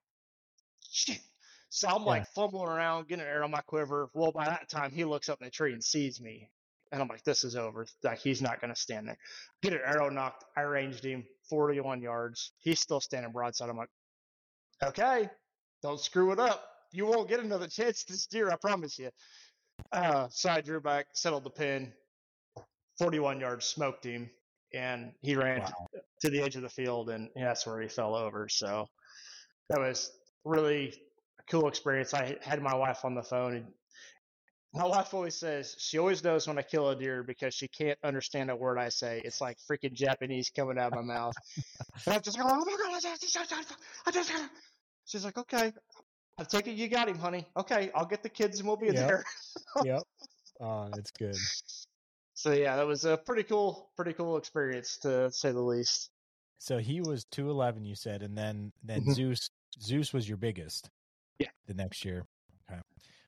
[0.90, 1.22] shit.
[1.70, 2.10] So I'm Yeah.
[2.10, 4.10] like fumbling around, getting an arrow on my quiver.
[4.14, 6.50] Well, by that time, he looks up in the tree and sees me.
[6.92, 7.86] And I'm like, this is over.
[8.04, 9.18] Like, he's not going to stand there.
[9.62, 10.46] Get an arrow nocked.
[10.56, 12.52] I ranged him 41 yards.
[12.60, 13.70] He's still standing broadside.
[13.70, 13.90] I'm like,
[14.84, 15.30] okay,
[15.82, 16.64] don't screw it up.
[16.92, 19.10] You won't get another chance to steer, I promise you.
[19.92, 21.92] Uh, so I drew back, settled the pin,
[23.00, 24.30] 41 yards, smoked him,
[24.74, 25.88] and he ran Wow.
[25.94, 28.48] to, to the edge of the field, and that's where he fell over.
[28.48, 28.88] So
[29.70, 30.12] that was
[30.46, 30.94] really
[31.40, 32.14] a cool experience.
[32.14, 33.74] I had my wife on the phone, and
[34.76, 37.98] my wife always says she always knows when I kill a deer because she can't
[38.04, 39.22] understand a word I say.
[39.24, 41.36] It's like freaking Japanese coming out of my mouth.
[42.06, 43.74] And I'm just like, oh my god, I just, I just,
[44.08, 44.32] I just,
[45.06, 45.72] she's like, okay,
[46.38, 47.46] I take it you got him, honey.
[47.56, 48.96] Okay, I'll get the kids and we'll be Yep.
[48.96, 49.24] there.
[49.84, 50.04] yep.
[50.60, 51.36] Oh, that's good.
[52.38, 56.10] So yeah, that was a pretty cool, pretty cool experience to say the least.
[56.58, 59.14] So he was two eleven, you said, and then then Mhm.
[59.14, 59.50] Zeus
[59.82, 60.90] Zeus was your biggest.
[61.40, 61.48] Yeah.
[61.68, 62.26] The next year.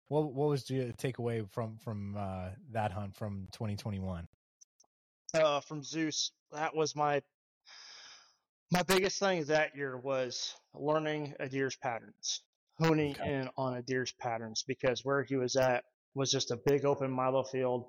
[0.07, 4.27] What what was your takeaway from from uh, that hunt from twenty twenty one?
[5.33, 6.31] uh, from Zeus.
[6.51, 7.21] That was my
[8.71, 12.41] my biggest thing that year was learning a deer's patterns,
[12.79, 13.33] honing Okay.
[13.33, 15.83] in on a deer's patterns because where he was at
[16.15, 17.85] was just a big open milo field.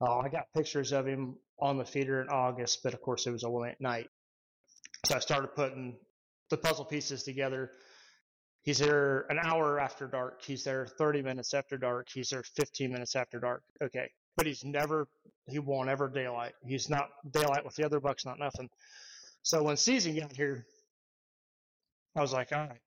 [0.00, 3.30] Uh, I got pictures of him on the feeder in August, but of course it
[3.30, 4.08] was a late night.
[5.06, 5.98] So I started putting
[6.50, 7.72] the puzzle pieces together.
[8.62, 10.42] He's there an hour after dark.
[10.44, 12.08] He's there 30 minutes after dark.
[12.12, 13.62] He's there 15 minutes after dark.
[13.82, 14.10] Okay.
[14.36, 15.08] But he's never,
[15.46, 16.52] he won't ever daylight.
[16.66, 18.68] He's not daylight with the other bucks, not nothing.
[19.42, 20.66] So when season got here,
[22.16, 22.80] I was like, all right,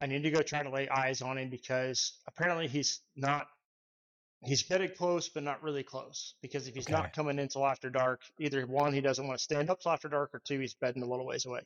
[0.00, 3.46] I need to go try to lay eyes on him because apparently he's not,
[4.44, 6.34] he's getting close, but not really close.
[6.40, 6.92] Because if he's Okay.
[6.94, 9.92] not coming in till after dark, either one, he doesn't want to stand up till
[9.92, 11.60] after dark, or two, he's bedding a little ways away.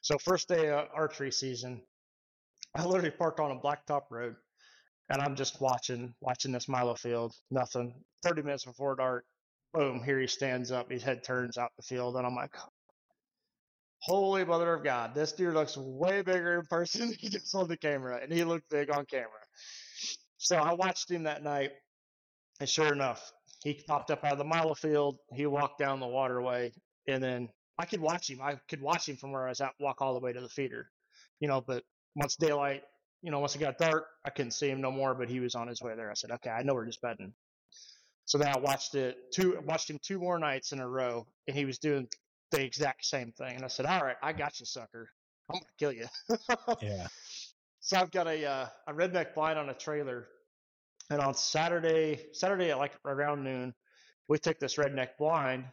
[0.00, 1.82] So first day of archery season,
[2.74, 4.36] I literally parked on a blacktop road,
[5.08, 7.34] and I'm just watching watching this Milo field.
[7.50, 7.94] Nothing.
[8.22, 9.24] Thirty minutes before dark,
[9.72, 10.02] boom!
[10.04, 10.90] Here he stands up.
[10.90, 12.54] His head turns out the field, and I'm like,
[14.02, 15.14] "Holy Mother of God!
[15.14, 18.44] This deer looks way bigger in person than he does on the camera, and he
[18.44, 19.44] looked big on camera."
[20.38, 21.72] So I watched him that night,
[22.60, 23.32] and sure enough,
[23.64, 25.18] he popped up out of the Milo field.
[25.34, 26.72] He walked down the waterway,
[27.08, 28.40] and then I could watch him.
[28.40, 30.48] I could watch him from where I was at, walk all the way to the
[30.48, 30.88] feeder,
[31.40, 31.60] you know.
[31.60, 32.82] But once daylight,
[33.22, 35.14] you know, once it got dark, I couldn't see him no more.
[35.14, 36.10] But he was on his way there.
[36.10, 37.32] I said, okay, I know we're just bedding.
[38.24, 41.56] So then I watched it two, watched him two more nights in a row, and
[41.56, 42.08] he was doing
[42.50, 43.56] the exact same thing.
[43.56, 45.10] And I said, all right, I got you, sucker.
[45.50, 46.06] I'm gonna kill you.
[46.80, 47.06] Yeah.
[47.82, 50.28] So I've got a uh, a redneck blind on a trailer,
[51.08, 53.74] and on Saturday Saturday at like around noon,
[54.28, 55.64] we took this redneck blind,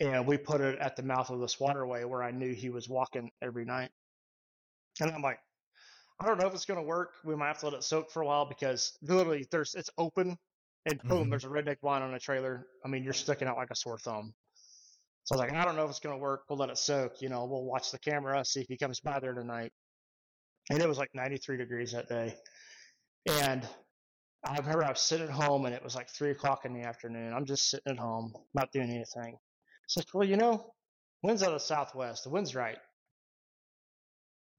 [0.00, 2.88] and we put it at the mouth of this waterway where I knew he was
[2.88, 3.90] walking every night.
[5.00, 5.38] And I'm like,
[6.20, 7.14] I don't know if it's going to work.
[7.24, 10.36] We might have to let it soak for a while because literally there's it's open
[10.86, 11.30] and boom, Mhm.
[11.30, 12.66] there's a redneck blind on a trailer.
[12.84, 14.34] I mean, you're sticking out like a sore thumb.
[15.24, 16.44] So I was like, I don't know if it's going to work.
[16.48, 17.20] We'll let it soak.
[17.22, 19.72] You know, we'll watch the camera, see if he comes by there tonight.
[20.70, 22.34] And it was like 93 degrees that day.
[23.26, 23.66] And
[24.44, 26.82] I remember I was sitting at home and it was like three o'clock in the
[26.82, 27.32] afternoon.
[27.34, 29.38] I'm just sitting at home, not doing anything.
[29.84, 30.74] It's like, well, you know,
[31.22, 32.24] wind's out of the southwest.
[32.24, 32.78] The wind's right.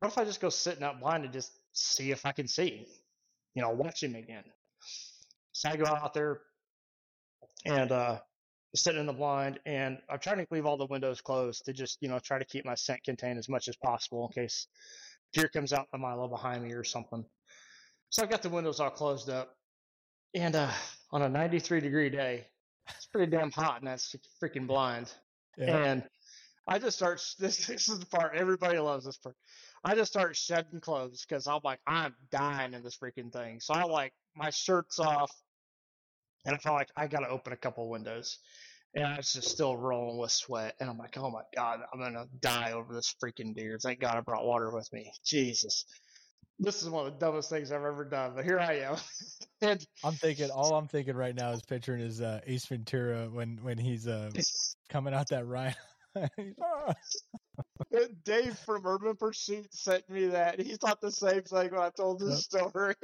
[0.02, 2.88] What if I just go sitting out blind and just see if I can see,
[3.54, 4.44] you know, watch him again?
[5.52, 6.42] So I go out there
[7.66, 8.18] and uh,
[8.74, 12.00] sitting in the blind, and I'm trying to leave all the windows closed to just,
[12.02, 14.66] you know, try to keep my scent contained as much as possible in case
[15.34, 17.24] deer comes out a milo behind me or something.
[18.10, 19.56] So I've got the windows all closed up,
[20.34, 20.72] and uh,
[21.12, 22.48] on a 93 degree day,
[22.90, 25.14] it's pretty damn hot, and that's freaking blind.
[25.60, 25.78] Yeah.
[25.78, 26.04] And
[26.68, 27.22] I just start.
[27.40, 29.06] This this is the part everybody loves.
[29.06, 29.36] This part.
[29.84, 33.60] I just start shedding clothes because I'm like I'm dying in this freaking thing.
[33.60, 35.32] So I like my shirt's off,
[36.46, 38.38] and I felt like I got to open a couple windows,
[38.94, 40.76] and I was just still rolling with sweat.
[40.80, 43.80] And I'm like, oh my god, I'm gonna die over this freaking deer.
[43.82, 45.12] Thank God I brought water with me.
[45.26, 45.86] Jesus,
[46.60, 48.34] this is one of the dumbest things I've ever done.
[48.36, 48.98] But here I am,
[49.62, 53.58] and I'm thinking all I'm thinking right now is picturing is uh, Ace Ventura when
[53.64, 54.30] when he's uh,
[54.90, 55.74] coming out that rhino.
[58.24, 60.60] Dave from Urban Pursuit sent me that.
[60.60, 62.96] He thought the same thing when I told this story.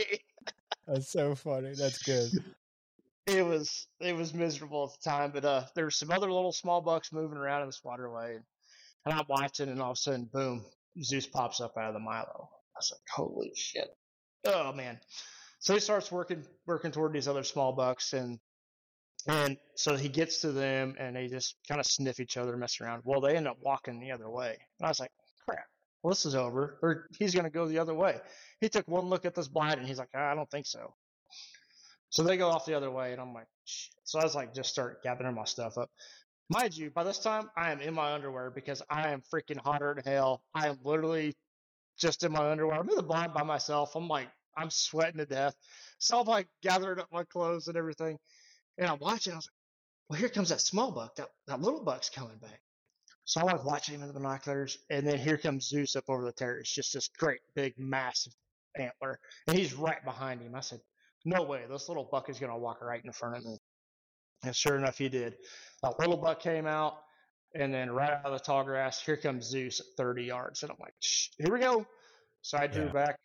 [0.87, 1.73] That's so funny.
[1.75, 2.31] That's good.
[3.27, 6.53] it was it was miserable at the time, but uh, there were some other little
[6.53, 8.37] small bucks moving around in this waterway,
[9.05, 10.65] and I'm watching, and all of a sudden, boom,
[11.03, 12.49] Zeus pops up out of the Milo.
[12.75, 13.89] I was like, holy shit!
[14.45, 14.99] Oh man!
[15.59, 18.39] So he starts working working toward these other small bucks, and
[19.27, 22.79] and so he gets to them, and they just kind of sniff each other, mess
[22.81, 23.01] around.
[23.05, 25.11] Well, they end up walking the other way, and I was like,
[25.47, 25.65] crap!
[26.01, 28.19] Well, this is over, or he's gonna go the other way.
[28.61, 30.93] He took one look at this blind, and he's like, I don't think so.
[32.09, 33.93] So they go off the other way, and I'm like, Shit.
[34.03, 35.89] so I was like, just start gathering my stuff up.
[36.49, 39.93] Mind you, by this time, I am in my underwear because I am freaking hotter
[39.93, 40.41] than hell.
[40.55, 41.35] I am literally
[41.99, 42.79] just in my underwear.
[42.79, 43.95] I'm in the blind by myself.
[43.95, 45.55] I'm like, I'm sweating to death.
[45.99, 48.17] So I'm like gathering up my clothes and everything.
[48.77, 49.33] And I'm watching.
[49.33, 49.53] I was like,
[50.09, 51.15] well, here comes that small buck.
[51.15, 52.61] That, that little buck's coming back.
[53.25, 54.77] So I'm like watching him in the binoculars.
[54.89, 56.71] And then here comes Zeus up over the terrace.
[56.71, 58.33] Just this great, big, massive
[58.79, 59.19] antler.
[59.47, 60.55] And he's right behind him.
[60.55, 60.79] I said,
[61.25, 61.63] no way.
[61.69, 63.57] This little buck is going to walk right in front of me.
[64.43, 65.35] And sure enough, he did.
[65.83, 66.93] A little buck came out,
[67.55, 70.61] and then right out of the tall grass, here comes Zeus at 30 yards.
[70.63, 71.85] And I'm like, Shh, here we go.
[72.43, 72.91] So I drew Yeah.
[72.91, 73.17] back,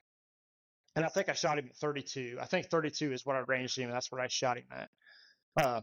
[0.97, 2.39] and I think I shot him at 32.
[2.41, 4.89] I think 32 is what I ranged him, and that's what I shot him at.
[5.61, 5.81] Uh,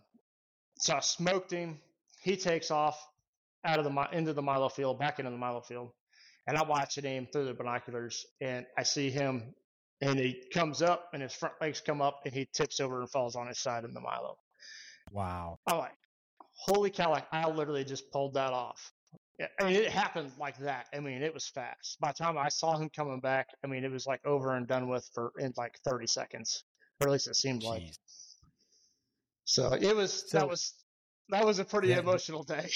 [0.78, 1.80] so I smoked him.
[2.22, 3.00] He takes off
[3.66, 5.92] out of the into the Milo field, back into the Milo field,
[6.48, 9.54] and I'm watching him through the binoculars, and I see him,
[10.02, 13.10] and he comes up, and his front legs come up, and he tips over and
[13.10, 14.38] falls on his side in the Milo.
[15.12, 15.60] Wow.
[15.68, 15.98] I'm like,
[16.54, 17.12] holy cow!
[17.12, 18.92] Like I literally just pulled that off.
[19.60, 20.88] I mean, it happened like that.
[20.94, 21.98] I mean, it was fast.
[22.02, 24.68] By the time I saw him coming back, I mean, it was like over and
[24.68, 26.66] done with for in like 30 seconds,
[27.00, 27.84] or at least it seemed like.
[29.50, 30.74] So it was So- that was
[31.30, 32.70] that was a pretty Yeah, emotional day.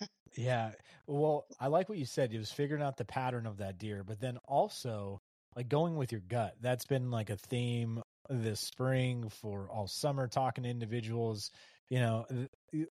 [0.36, 0.70] Yeah.
[1.08, 2.32] Well, I like what you said.
[2.32, 5.20] It was figuring out the pattern of that deer, but then also
[5.56, 6.54] like going with your gut.
[6.60, 11.50] That's been like a theme this spring for all summer talking to individuals.
[11.88, 12.26] You know,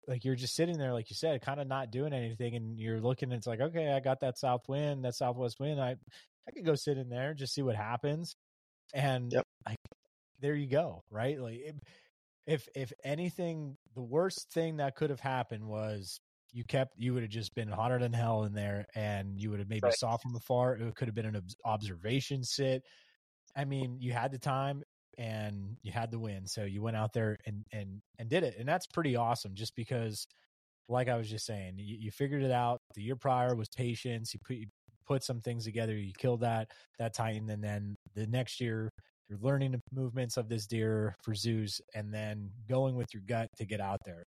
[0.07, 3.01] like you're just sitting there, like you said, kind of not doing anything, and you're
[3.01, 3.31] looking.
[3.33, 5.81] And it's like, okay, I got that south wind, that southwest wind.
[5.81, 5.97] I
[6.47, 8.37] I could go sit in there just see what happens.
[8.95, 9.45] And Yep.
[9.67, 9.79] like,
[10.41, 11.41] there you go, right?
[11.41, 11.75] Like, it,
[12.47, 16.21] if if anything, the worst thing that could have happened was
[16.53, 19.59] you kept you would have just been hotter than hell in there and you would
[19.59, 19.93] have maybe Right.
[19.93, 22.85] saw from afar it could have been an observation sit
[23.57, 24.83] i mean you had the time
[25.19, 28.55] and you had the win so you went out there and and and did it
[28.59, 30.27] and that's pretty awesome just because
[30.89, 34.35] like i was just saying you, you figured it out the year prior was patience
[34.35, 34.67] you put you
[35.07, 38.91] put some things together you killed that that titan and then the next year
[39.29, 43.49] you're learning the movements of this deer for Zeus and then going with your gut
[43.57, 44.25] to get out there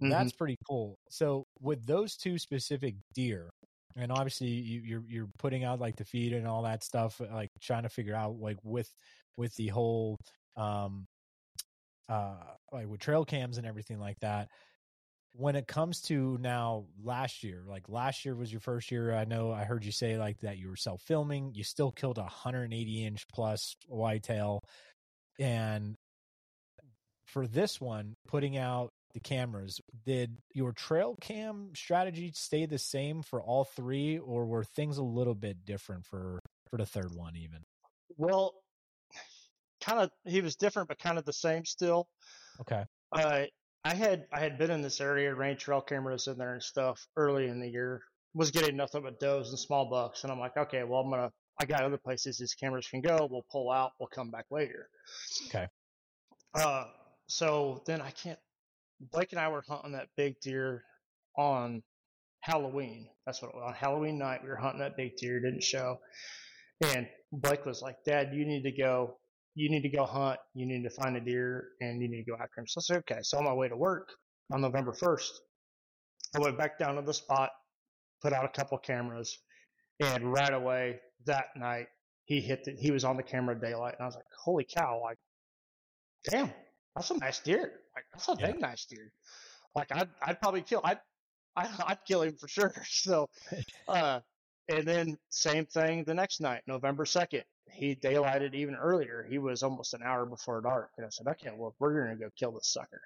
[0.00, 0.98] that's pretty cool.
[1.08, 3.50] So with those two specific deer,
[3.96, 7.50] and obviously you, you're you're putting out like the feed and all that stuff, like
[7.60, 8.90] trying to figure out like with
[9.36, 10.18] with the whole
[10.56, 11.06] um
[12.08, 14.48] uh like with trail cams and everything like that.
[15.36, 19.12] When it comes to now last year, like last year was your first year.
[19.14, 21.54] I know I heard you say like that you were self filming.
[21.54, 24.60] You still killed a 180 inch plus whitetail,
[25.38, 25.96] and
[27.26, 33.22] for this one, putting out the cameras, did your trail cam strategy stay the same
[33.22, 37.36] for all three, or were things a little bit different for for the third one
[37.36, 37.62] even?
[38.16, 38.54] Well,
[39.80, 42.08] kind of he was different, but kind of the same still.
[42.60, 42.84] Okay.
[43.12, 43.44] Uh,
[43.84, 47.06] I had I had been in this area, range trail cameras in there and stuff
[47.16, 48.02] early in the year.
[48.34, 51.30] Was getting nothing but does and small bucks, and I'm like, okay, well I'm gonna
[51.60, 53.28] I got other places these cameras can go.
[53.30, 53.92] We'll pull out.
[54.00, 54.88] We'll come back later.
[55.48, 55.68] Okay.
[56.54, 56.84] Uh,
[57.26, 58.38] so then I can't.
[59.12, 60.82] Blake and I were hunting that big deer
[61.36, 61.82] on
[62.40, 63.08] Halloween.
[63.26, 65.40] That's what on Halloween night we were hunting that big deer.
[65.40, 65.98] Didn't show,
[66.80, 69.18] and Blake was like, "Dad, you need to go.
[69.54, 70.40] You need to go hunt.
[70.54, 72.82] You need to find a deer, and you need to go after him." So I
[72.82, 74.08] said, "Okay." So on my way to work
[74.52, 75.32] on November first,
[76.34, 77.50] I went back down to the spot,
[78.20, 79.38] put out a couple cameras,
[80.00, 81.88] and right away that night
[82.24, 85.00] he hit the, he was on the camera daylight, and I was like, "Holy cow!"
[85.02, 85.18] Like,
[86.24, 86.52] damn,
[86.94, 87.80] that's a nice deer.
[87.94, 88.50] Like that's a Yeah.
[88.50, 89.12] dang nice deer.
[89.74, 91.00] Like I'd I'd probably kill I'd
[91.56, 92.72] I'd, I'd kill him for sure.
[92.84, 93.28] So,
[93.88, 94.20] uh,
[94.68, 97.44] and then same thing the next night, November second.
[97.70, 99.26] He daylighted even earlier.
[99.28, 102.30] He was almost an hour before dark, and I said, "Okay, well, we're gonna go
[102.36, 103.02] kill this sucker."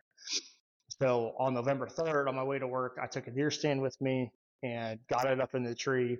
[1.00, 3.98] So on November third, on my way to work, I took a deer stand with
[4.00, 4.32] me
[4.62, 6.18] and got it up in the tree.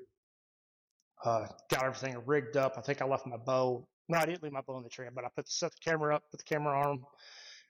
[1.25, 2.75] Uh, got everything rigged up.
[2.79, 3.87] I think I left my bow.
[4.09, 5.91] No, I didn't leave my bow in the tree, but I put the, set the
[5.91, 7.03] camera up, put the camera on,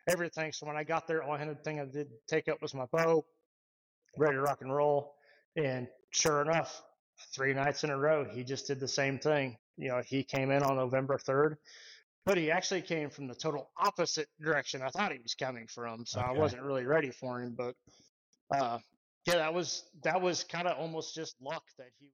[0.08, 0.52] everything.
[0.52, 2.86] So when I got there, all I only thing I did take up was my
[2.92, 3.24] bow,
[4.16, 5.14] ready to rock and roll.
[5.56, 6.82] And sure enough,
[7.34, 9.56] three nights in a row, he just did the same thing.
[9.76, 11.56] You know, he came in on November 3rd,
[12.24, 16.04] but he actually came from the total opposite direction I thought he was coming from.
[16.04, 17.54] So I wasn't really ready for him.
[17.56, 17.74] But
[18.54, 18.78] uh,
[19.24, 22.10] yeah, that was that was kind of almost just luck that he.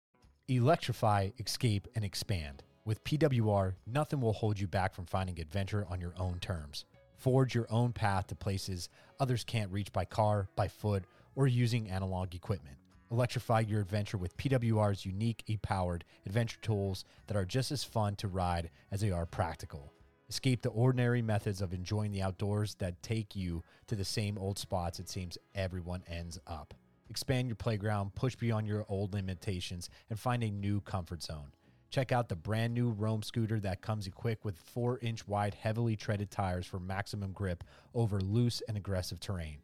[0.54, 2.62] Electrify, escape, and expand.
[2.84, 6.84] With PWR, nothing will hold you back from finding adventure on your own terms.
[7.16, 11.88] Forge your own path to places others can't reach by car, by foot, or using
[11.88, 12.76] analog equipment.
[13.14, 18.16] Electrify your adventure with PWR's unique e powered adventure tools that are just as fun
[18.16, 19.92] to ride as they are practical.
[20.28, 24.58] Escape the ordinary methods of enjoying the outdoors that take you to the same old
[24.58, 26.74] spots it seems everyone ends up.
[27.08, 31.52] Expand your playground, push beyond your old limitations, and find a new comfort zone.
[31.90, 35.94] Check out the brand new Roam scooter that comes equipped with 4 inch wide, heavily
[35.94, 37.62] treaded tires for maximum grip
[37.94, 39.58] over loose and aggressive terrain.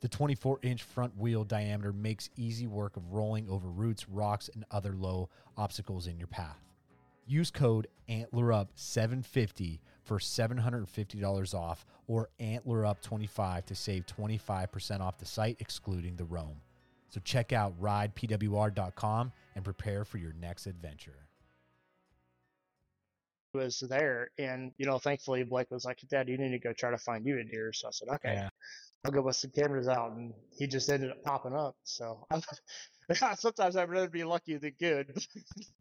[0.00, 4.64] The 24 inch front wheel diameter makes easy work of rolling over roots, rocks, and
[4.70, 6.58] other low obstacles in your path.
[7.26, 16.16] Use code AntlerUp750 for $750 off or AntlerUp25 to save 25% off the site, excluding
[16.16, 16.56] the Roam.
[17.10, 21.29] So check out ridepwr.com and prepare for your next adventure.
[23.52, 24.30] Was there.
[24.38, 27.24] And, you know, thankfully Blake was like, Dad, you need to go try to find
[27.24, 27.72] you a deer.
[27.72, 28.48] So I said, okay, Yeah.
[29.04, 30.12] I'll go with some cameras out.
[30.12, 31.74] And he just ended up popping up.
[31.84, 32.26] So
[33.36, 35.16] sometimes I'd rather be lucky than good.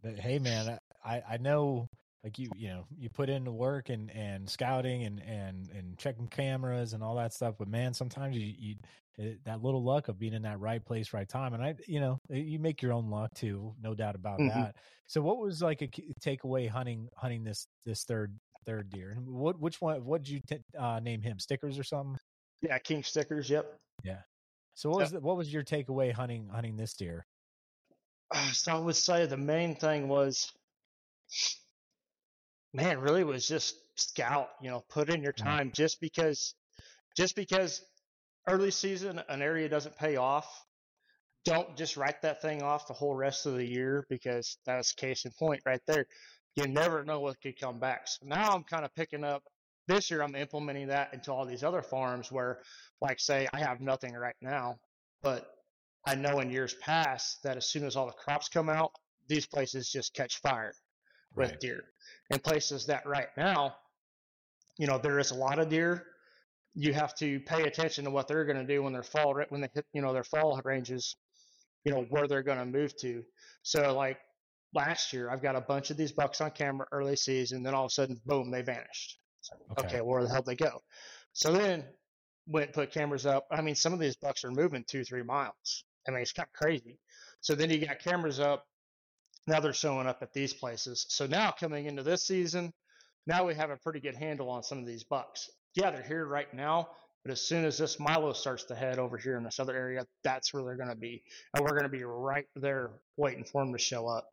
[0.02, 1.90] But hey, man, I I know
[2.24, 5.98] like you you know you put in the work and and scouting and and and
[5.98, 7.56] checking cameras and all that stuff.
[7.58, 8.76] But man, sometimes you you
[9.18, 12.00] it, that little luck of being in that right place, right time, and I you
[12.00, 14.50] know you make your own luck too, no doubt about Mhm.
[14.50, 14.76] that.
[15.08, 19.12] So, what was like a takeaway hunting hunting this this third third deer?
[19.12, 20.04] And what which one?
[20.04, 21.40] What did you t- uh, name him?
[21.40, 22.18] Stickers or something?
[22.62, 23.50] yeah, King stickers.
[23.50, 23.78] Yep.
[24.04, 24.22] Yeah.
[24.74, 27.26] So what was the, what was your takeaway hunting hunting this deer?
[28.32, 30.52] Uh, So I would say the main thing was,
[32.74, 34.50] man, really was just scout.
[34.62, 35.38] You know, put in your Mhm.
[35.44, 35.72] time.
[35.72, 36.56] Just because,
[37.16, 37.82] just because
[38.48, 40.66] early season an area doesn't pay off,
[41.46, 45.26] don't just write that thing off the whole rest of the year because that's case
[45.26, 46.08] in point right there.
[46.56, 48.08] You never know what could come back.
[48.08, 49.44] So now I'm kind of picking up.
[49.88, 52.62] This year I'm implementing that into all these other farms where,
[53.02, 54.80] like, say I have nothing right now,
[55.22, 55.50] but
[56.06, 58.92] I know in years past that as soon as all the crops come out,
[59.28, 60.74] these places just catch fire
[61.36, 61.60] with Right.
[61.60, 61.84] deer.
[62.30, 63.76] In places that right now,
[64.78, 66.06] you know, there is a lot of deer.
[66.76, 69.62] You have to pay attention to what they're going to do when they're fall when
[69.62, 71.16] they hit, you know, their fall ranges,
[71.84, 73.24] you know, where they're going to move to.
[73.64, 74.20] So like
[74.74, 77.86] last year, I've got a bunch of these bucks on camera early season, then all
[77.86, 79.20] of a sudden, boom, they vanished.
[79.42, 79.88] So, Okay.
[79.88, 80.84] okay, where the hell they go?
[81.34, 81.86] So then
[82.48, 83.48] went and put cameras up.
[83.52, 85.84] I mean, some of these bucks are moving two, three miles.
[86.08, 87.00] I mean, it's kind of crazy.
[87.42, 88.69] So then you got cameras up.
[89.48, 91.06] Now they're showing up at these places.
[91.10, 92.72] So now coming into this season,
[93.26, 95.50] now we have a pretty good handle on some of these bucks.
[95.76, 96.90] Yeah, they're here right now,
[97.24, 100.06] but as soon as this Milo starts to head over here in this other area,
[100.24, 101.24] that's where they're going to be,
[101.54, 104.28] and we're going to be right there waiting for them to show up.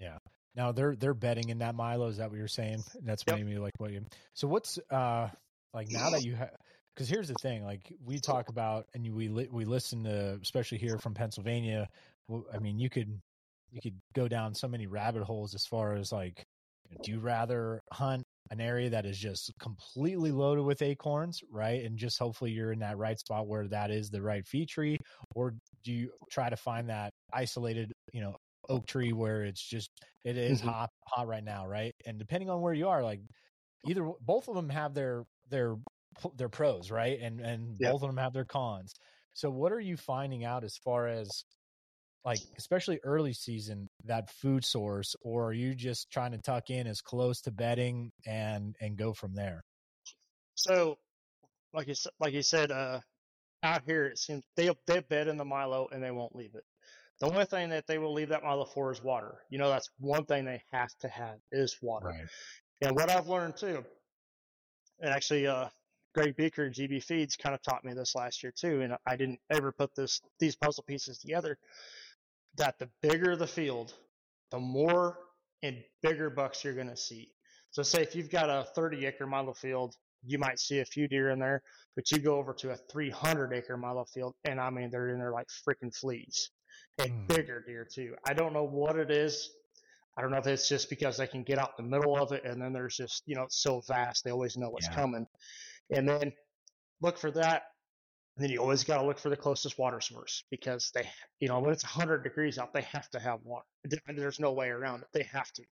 [0.00, 0.18] Yeah.
[0.54, 2.08] Now they're they're bedding in that Milo.
[2.08, 2.82] Is that what you're saying?
[3.04, 3.36] That's Yep.
[3.36, 4.04] maybe like what you.
[4.34, 5.28] So what's uh
[5.72, 6.50] like now that you have?
[6.94, 10.78] Because here's the thing, like we talk about and we li- we listen to, especially
[10.78, 11.88] here from Pennsylvania.
[12.26, 13.20] well, I mean, you could
[13.70, 16.44] you could go down so many rabbit holes as far as like
[17.02, 21.84] Do you rather hunt an area that is just completely loaded with acorns, right?
[21.84, 24.98] And just hopefully you're in that right spot where that is the right fee tree,
[25.34, 25.54] or
[25.84, 28.36] do you try to find that isolated, you know,
[28.70, 29.90] oak tree where it's just
[30.24, 30.62] it is Mhm.
[30.62, 31.94] hot hot right now, right?
[32.06, 33.20] And depending on where you are, like
[33.84, 35.76] either both of them have their their
[36.34, 37.20] their pros, right?
[37.20, 38.94] And and both of them have their cons.
[39.34, 41.44] So what are you finding out as far as
[42.24, 46.86] like especially early season that food source or are you just trying to tuck in
[46.86, 49.62] as close to bedding and and go from there?
[50.54, 50.98] So,
[51.72, 53.00] like you like you said, uh,
[53.62, 56.64] out here it seems they they bed in the Milo and they won't leave it.
[57.20, 59.38] The only thing that they will leave that Milo for is water.
[59.50, 62.14] You know, that's one thing they have to have is water.
[62.80, 63.84] And what I've learned too,
[65.00, 65.68] and actually, uh,
[66.14, 69.40] Greg Beaker GB Feeds kind of taught me this last year too, and I didn't
[69.50, 71.58] ever put this these puzzle pieces together.
[72.56, 73.94] That the bigger the field,
[74.50, 75.18] the more
[75.62, 77.32] and bigger bucks you're going to see.
[77.70, 79.94] So, say if you've got a 30 acre milo field,
[80.24, 81.62] you might see a few deer in there,
[81.94, 85.18] but you go over to a 300 acre milo field, and I mean they're in
[85.18, 86.50] there like freaking fleas,
[86.98, 87.26] and Hmm.
[87.28, 88.16] bigger deer too.
[88.26, 89.50] I don't know what it is.
[90.16, 92.44] I don't know if it's just because they can get out the middle of it,
[92.44, 94.96] and then there's just you know it's so vast they always know what's Yeah.
[94.96, 95.26] coming,
[95.90, 96.32] and then
[97.00, 97.62] look for that.
[98.38, 101.08] And then you always got to look for the closest water source because they,
[101.40, 103.66] you know, when it's 100 degrees out, they have to have water.
[104.06, 105.08] There's no way around it.
[105.12, 105.64] They have to.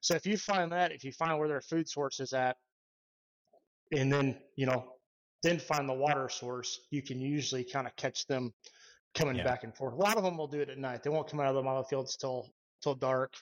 [0.00, 2.56] So if you find that, if you find where their food source is at,
[3.92, 4.94] and then you know,
[5.44, 8.52] then find the water source, you can usually kind of catch them
[9.14, 9.44] coming Yeah.
[9.44, 9.94] back and forth.
[9.94, 11.04] A lot of them will do it at night.
[11.04, 12.52] They won't come out of the milo fields till
[12.82, 13.34] till dark,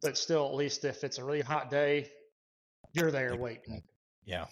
[0.00, 2.08] but still, at least if it's a really hot day,
[2.92, 3.82] you're there waiting.
[4.24, 4.46] Yeah.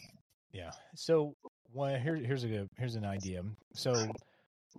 [0.51, 0.73] Yeah.
[0.97, 1.37] So
[1.79, 3.43] well, here, here's a good, here's an idea.
[3.75, 3.95] So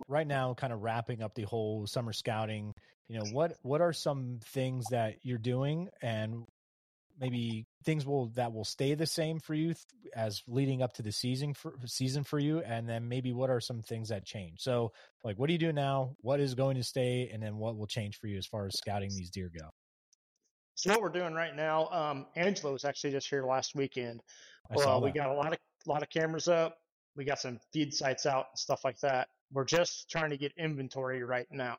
[0.06, 2.74] right now, kind of wrapping up the whole summer scouting,
[3.08, 6.44] you know, what what are some things that you're doing and
[7.18, 9.76] maybe things will that will stay the same for you th-
[10.14, 13.60] as leading up to the season for season for you and then maybe what are
[13.60, 14.90] some things that change so
[15.22, 17.86] like what do you do now what is going to stay and then what will
[17.86, 19.68] change for you as far as scouting these deer go
[20.76, 24.22] So what we're doing right now, um, Angelo was actually just here last weekend.
[24.70, 26.78] Well, we got a lot of lot of cameras up.
[27.16, 29.28] We got some feed sites out and stuff like that.
[29.52, 31.76] We're just trying to get inventory right now.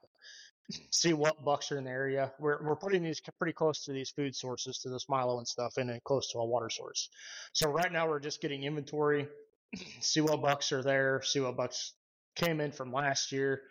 [0.92, 2.32] See what bucks are in the area.
[2.40, 5.78] We're we're putting these pretty close to these food sources, to this Milo and stuff,
[5.78, 7.10] and then close to a water source.
[7.54, 9.28] So right now we're just getting inventory.
[10.00, 11.22] See what bucks are there.
[11.24, 11.94] See what bucks
[12.36, 13.62] came in from last year.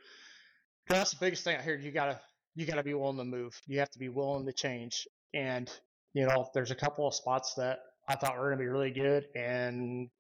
[0.89, 1.77] that's the biggest thing out here.
[1.77, 2.21] You gotta
[2.55, 3.59] you gotta be willing to move.
[3.67, 5.07] You have to be willing to change.
[5.33, 5.71] And
[6.13, 9.27] you know, there's a couple of spots that I thought were to be really good,
[9.37, 10.11] and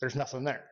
[0.00, 0.64] there's nothing there.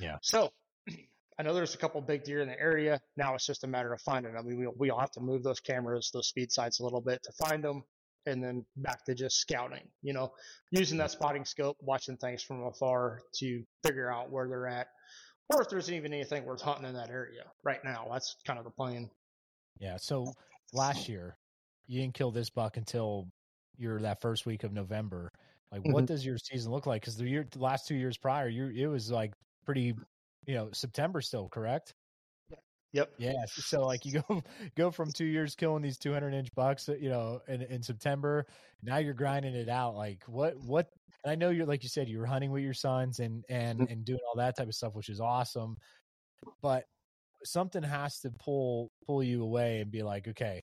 [0.00, 0.18] Yeah.
[0.22, 0.50] So
[1.38, 3.00] I know there's a couple big deer in the area.
[3.16, 4.44] Now it's just a matter of finding them.
[4.44, 7.22] I mean, we we'll have to move those cameras, those speed sites a little bit
[7.24, 7.84] to find them,
[8.26, 9.88] and then back to just scouting.
[10.02, 10.32] You know,
[10.70, 14.88] using that spotting scope, watching things from afar to figure out where they're at,
[15.48, 18.06] or if there's even anything worth hunting in that area right now.
[18.10, 19.10] That's kind of the plan.
[19.78, 19.96] Yeah.
[19.98, 20.32] So
[20.72, 21.36] last year,
[21.86, 23.28] you didn't kill this buck until
[23.76, 25.32] you're that first week of November.
[25.72, 26.06] Like, what Mhm.
[26.06, 27.02] does your season look like?
[27.02, 29.34] Because the year, the last two years prior, you it was like
[29.66, 29.94] pretty,
[30.46, 31.94] you know, September still, correct?
[32.92, 33.12] Yep.
[33.18, 33.44] Yeah.
[33.58, 34.42] So like you go
[34.76, 38.46] go from two years killing these 200 inch bucks, you know, in, in September.
[38.82, 39.94] Now you're grinding it out.
[39.94, 40.88] Like what what?
[41.24, 43.82] And I know you're like you said you were hunting with your sons and and
[43.82, 43.86] Mhm.
[43.86, 45.76] and doing all that type of stuff, which is awesome.
[46.62, 46.86] But
[47.44, 50.62] something has to pull pull you away and be like, okay,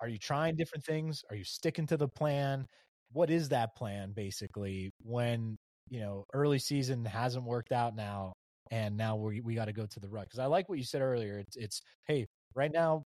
[0.00, 1.22] are you trying different things?
[1.30, 2.66] Are you sticking to the plan?
[3.14, 5.56] What is that plan basically when
[5.88, 8.34] you know early season hasn't worked out now
[8.70, 10.84] and now we we got to go to the rut because I like what you
[10.84, 11.38] said earlier.
[11.38, 13.04] It's it's hey right now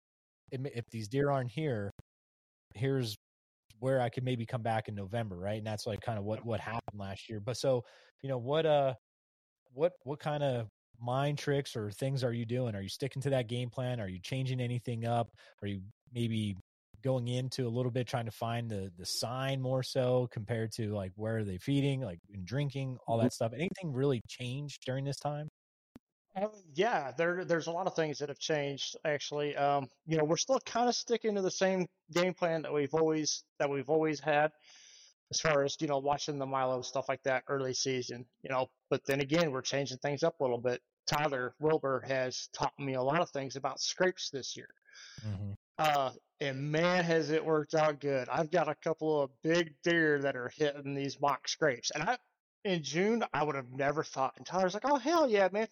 [0.51, 1.91] if, these deer aren't here,
[2.73, 3.17] here's
[3.79, 5.57] where I could maybe come back in November, right?
[5.57, 7.39] And that's like kind of what what happened last year.
[7.39, 7.83] But so
[8.21, 8.93] you know what uh
[9.73, 10.67] what what kind of
[10.99, 12.75] mind tricks or things are you doing?
[12.75, 13.99] Are you sticking to that game plan?
[13.99, 15.29] Are you changing anything up?
[15.61, 15.81] Are you
[16.13, 16.55] maybe
[17.07, 20.93] going into a little bit trying to find the the sign more so compared to
[20.93, 23.53] like where are they feeding, like and drinking, all that stuff?
[23.53, 25.47] Anything really changed during this time?
[26.35, 29.55] Uh, yeah, there there's a lot of things that have changed actually.
[29.55, 32.93] Um, you know, we're still kind of sticking to the same game plan that we've
[32.93, 34.51] always that we've always had,
[35.31, 38.25] as far as you know, watching the Milo stuff like that early season.
[38.41, 40.81] You know, but then again, we're changing things up a little bit.
[41.07, 44.67] Tyler Wilbur has taught me a lot of things about scrapes this year.
[45.25, 45.53] Mm-hmm.
[45.77, 48.29] Uh, and man, has it worked out good.
[48.29, 51.91] I've got a couple of big deer that are hitting these mock scrapes.
[51.91, 52.17] And I,
[52.63, 54.33] in June, I would have never thought.
[54.37, 55.67] And Tyler's like, oh, hell yeah, man.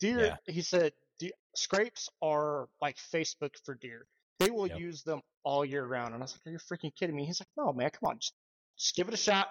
[0.00, 0.36] Deer, Yeah.
[0.52, 4.06] he said, "De- scrapes are like Facebook for deer.
[4.38, 4.78] They will Yep.
[4.78, 6.14] use them all year round.
[6.14, 7.26] And I was like, are you freaking kidding me?
[7.26, 8.18] He's like, no, man, come on.
[8.18, 8.34] Just
[8.76, 9.48] just give it a shot.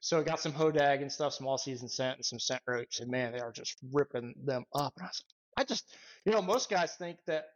[0.00, 3.00] So I got some hodag and stuff, some all season scent and some scent ropes,
[3.00, 4.94] and man, they are just ripping them up.
[4.96, 5.22] And I, was,
[5.56, 7.46] like, I just, you know, most guys think that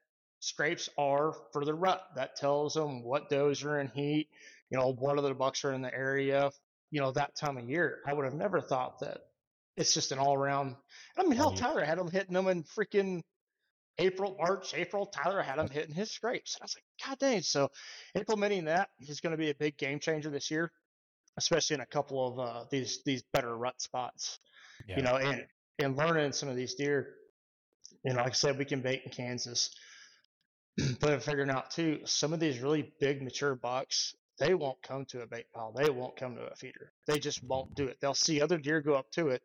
[0.43, 2.03] scrapes are for the rut.
[2.17, 4.29] That tells them what does are in heat,
[4.71, 6.51] you know, what other bucks are in the area,
[6.91, 8.01] you know, that time of year.
[8.07, 9.19] I would have never thought that
[9.77, 10.75] it's just an all around.
[11.17, 13.23] I mean, hell, Tyler had them hitting them in freaking
[13.99, 15.07] April, March, April.
[15.07, 16.57] Tyler had them hitting his scrapes.
[16.57, 17.43] And I was like, God dang.
[17.43, 17.71] So
[18.17, 20.73] implementing that is going to be a big game changer this year,
[21.39, 24.41] especially in a couple of uh, these these better rut spots.
[24.89, 24.97] Yeah.
[24.97, 25.47] You know, and
[25.79, 27.15] and learning some of these deer.
[28.05, 29.71] You know, like I said, we can bait in Kansas,
[31.01, 34.15] but I'm figuring out too some of these really big mature bucks.
[34.39, 35.73] They won't come to a bait pile.
[35.77, 36.93] They won't come to a feeder.
[37.07, 37.99] They just won't do it.
[38.01, 39.43] They'll see other deer go up to it,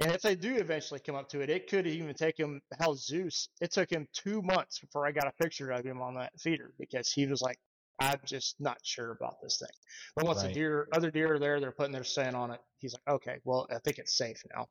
[0.00, 2.62] and if they do eventually come up to it, it could even take him.
[2.78, 6.14] Hell, Zeus, it took him two months before I got a picture of him on
[6.14, 7.58] that feeder because he was like,
[8.00, 9.74] I'm just not sure about this thing.
[10.14, 10.48] But once right.
[10.48, 12.60] the deer, other deer are there, they're putting their scent on it.
[12.78, 14.68] He's like, okay, well, I think it's safe now.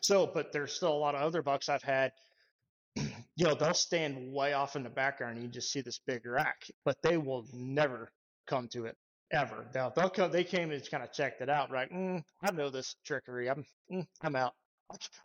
[0.00, 2.12] So, but there's still a lot of other bucks I've had.
[2.96, 5.36] You know, they'll stand way off in the background.
[5.36, 8.10] And you just see this big rack, but they will never
[8.46, 8.96] come to it
[9.30, 9.66] ever.
[9.72, 11.70] They'll, they'll come, they came and just kind of checked it out.
[11.70, 11.90] Right?
[11.92, 13.48] Mm, I know this trickery.
[13.48, 14.54] I'm mm, I'm out.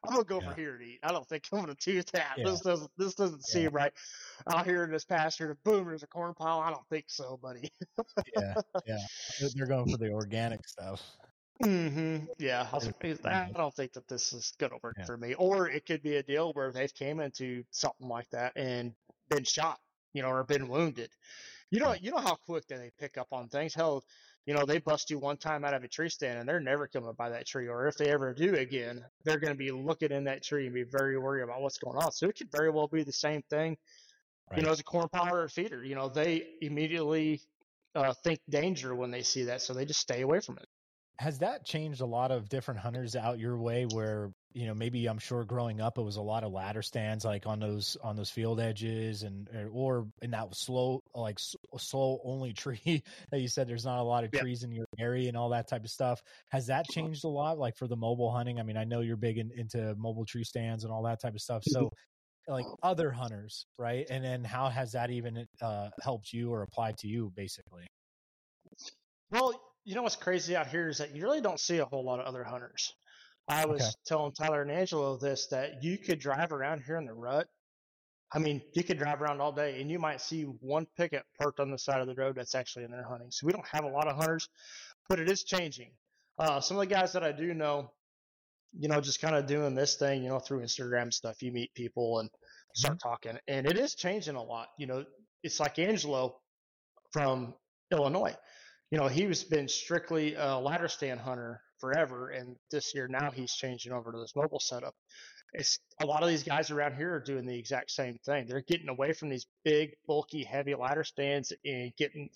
[0.06, 0.48] I'm gonna go yeah.
[0.48, 1.00] over here and eat.
[1.04, 2.34] I don't think I'm gonna do that.
[2.38, 2.44] Yeah.
[2.46, 3.62] This doesn't this doesn't yeah.
[3.62, 3.94] seem right.
[4.52, 6.60] Out here in this pasture, boom, there's a corn pile.
[6.60, 7.72] I don't think so, buddy.
[8.38, 8.54] yeah,
[8.86, 8.98] yeah.
[9.56, 11.02] They're going for the organic stuff.
[11.62, 12.26] Mm-hmm.
[12.40, 15.34] Yeah, I, like, I, don't think that this is gonna work for me.
[15.36, 18.94] Or it could be a deal where they've came into something like that and
[19.30, 19.80] been shot,
[20.14, 21.10] you know, or been wounded.
[21.70, 23.74] You know, you know how quick they pick up on things.
[23.74, 24.04] Hell,
[24.46, 26.88] you know, they bust you one time out of a tree stand and they're never
[26.88, 27.68] coming by that tree.
[27.68, 30.74] Or if they ever do again, they're going to be looking in that tree and
[30.74, 32.12] be very worried about what's going on.
[32.12, 33.78] So it could very well be the same thing,
[34.52, 34.60] right.
[34.60, 35.84] you know, as a corn pile or feeder.
[35.84, 37.42] You know, they immediately
[37.96, 39.62] uh, think danger when they see that.
[39.62, 40.68] So they just stay away from it.
[41.20, 45.08] Has that changed a lot of different hunters out your way where you know maybe
[45.08, 48.16] i'm sure growing up it was a lot of ladder stands like on those on
[48.16, 51.40] those field edges and or in that slow like
[51.78, 55.28] slow only tree that you said there's not a lot of trees in your area
[55.28, 56.22] and all that type of stuff.
[56.50, 56.94] Has that uh-huh.
[56.94, 58.60] changed a lot like for the mobile hunting?
[58.60, 61.34] I mean i know you're big in, into mobile tree stands and all that type
[61.34, 61.64] of stuff.
[61.66, 61.92] So
[62.48, 64.06] like other hunters right?
[64.10, 67.88] And then how has that even uh, helped you or applied to you basically?
[69.32, 72.04] Well you know what's crazy out here is that you really don't see a whole
[72.04, 72.94] lot of other hunters
[73.48, 73.92] I was okay.
[74.06, 77.48] telling Tyler and Angelo this that you could drive around here in the rut.
[78.34, 81.60] I mean, you could drive around all day and you might see one picket parked
[81.60, 83.30] on the side of the road that's actually in there hunting.
[83.32, 84.50] So we don't have a lot of hunters,
[85.08, 85.92] but it is changing.
[86.40, 87.92] Uh, some of the guys that I do know,
[88.76, 91.72] you know, just kind of doing this thing, you know, through Instagram stuff, you meet
[91.76, 92.30] people and
[92.74, 93.08] start mm-hmm.
[93.08, 94.70] talking, and it is changing a lot.
[94.80, 95.06] You know,
[95.44, 96.38] it's like Angelo
[97.12, 97.54] from
[97.92, 98.36] Illinois.
[98.94, 102.30] You know, he's been strictly a ladder stand hunter forever.
[102.30, 104.94] And this year now he's changing over to this mobile setup.
[105.52, 108.46] It's a lot of these guys around here are doing the exact same thing.
[108.46, 112.30] They're getting away from these big, bulky, heavy ladder stands and getting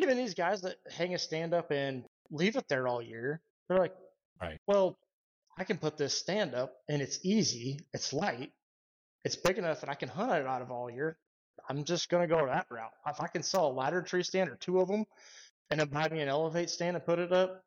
[0.00, 3.40] even these guys that hang a stand up and leave it there all year.
[3.68, 3.94] They're like,
[4.42, 4.58] right.
[4.66, 4.98] well,
[5.56, 8.50] I can put this stand up and it's easy, it's light,
[9.24, 11.18] it's big enough that I can hunt it out of all year.
[11.68, 12.90] I'm just going to go that route.
[13.06, 15.06] If I can sell a ladder tree stand or two of them
[15.70, 17.60] and then buy me an elevate stand and put it up,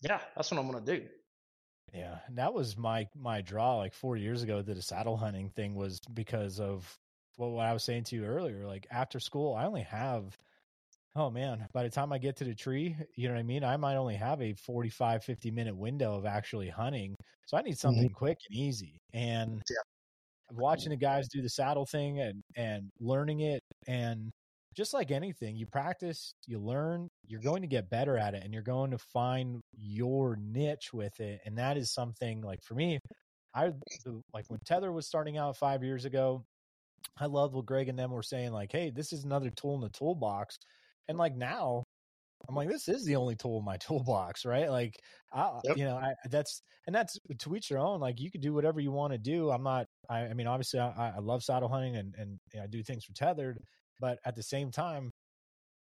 [0.00, 1.04] yeah, that's what I'm gonna do.
[1.92, 5.50] Yeah, and that was my my draw like four years ago to the saddle hunting
[5.50, 6.92] thing was because of
[7.38, 8.66] well, what I was saying to you earlier.
[8.66, 10.36] Like after school, I only have
[11.16, 13.64] oh man, by the time I get to the tree, you know what I mean?
[13.64, 17.14] I might only have a 45, 50 minute window of actually hunting.
[17.46, 17.78] So I need mm-hmm.
[17.78, 18.14] something mm-hmm.
[18.14, 18.98] quick and easy.
[19.14, 19.76] And yeah.
[20.52, 24.30] watching the guys do the saddle thing and and learning it and
[24.78, 28.54] just like anything, you practice, you learn, you're going to get better at it and
[28.54, 31.40] you're going to find your niche with it.
[31.44, 33.00] And that is something like for me,
[33.52, 33.72] I
[34.32, 36.44] like when Tether was starting out five years ago,
[37.18, 39.80] I loved what Greg and them were saying, like, hey, this is another tool in
[39.80, 40.56] the toolbox.
[41.08, 41.82] And like now,
[42.48, 44.70] I'm like, this is the only tool in my toolbox, right?
[44.70, 44.94] Like,
[45.32, 45.76] I, yep.
[45.76, 47.98] you know, I, that's and that's to each their own.
[47.98, 49.50] Like, you can do whatever you want to do.
[49.50, 49.88] I'm not.
[50.08, 52.84] I, I mean, obviously, I, I, love saddle hunting and and you know, I do
[52.84, 53.58] things for tethered,
[54.00, 55.10] but at the same time,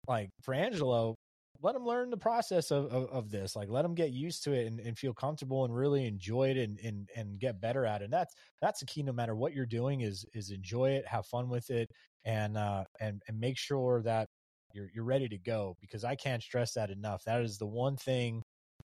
[0.08, 1.14] like for Angelo,
[1.62, 3.54] let him learn the process of, of, of, this.
[3.54, 6.56] Like let him get used to it and, and feel comfortable and really enjoy it
[6.56, 8.04] and, and, and get better at it.
[8.04, 9.02] And that's, that's the key.
[9.02, 11.90] No matter what you're doing is, is enjoy it, have fun with it
[12.24, 14.26] and, uh, and, and make sure that
[14.72, 17.22] you're, you're ready to go because I can't stress that enough.
[17.26, 18.42] That is the one thing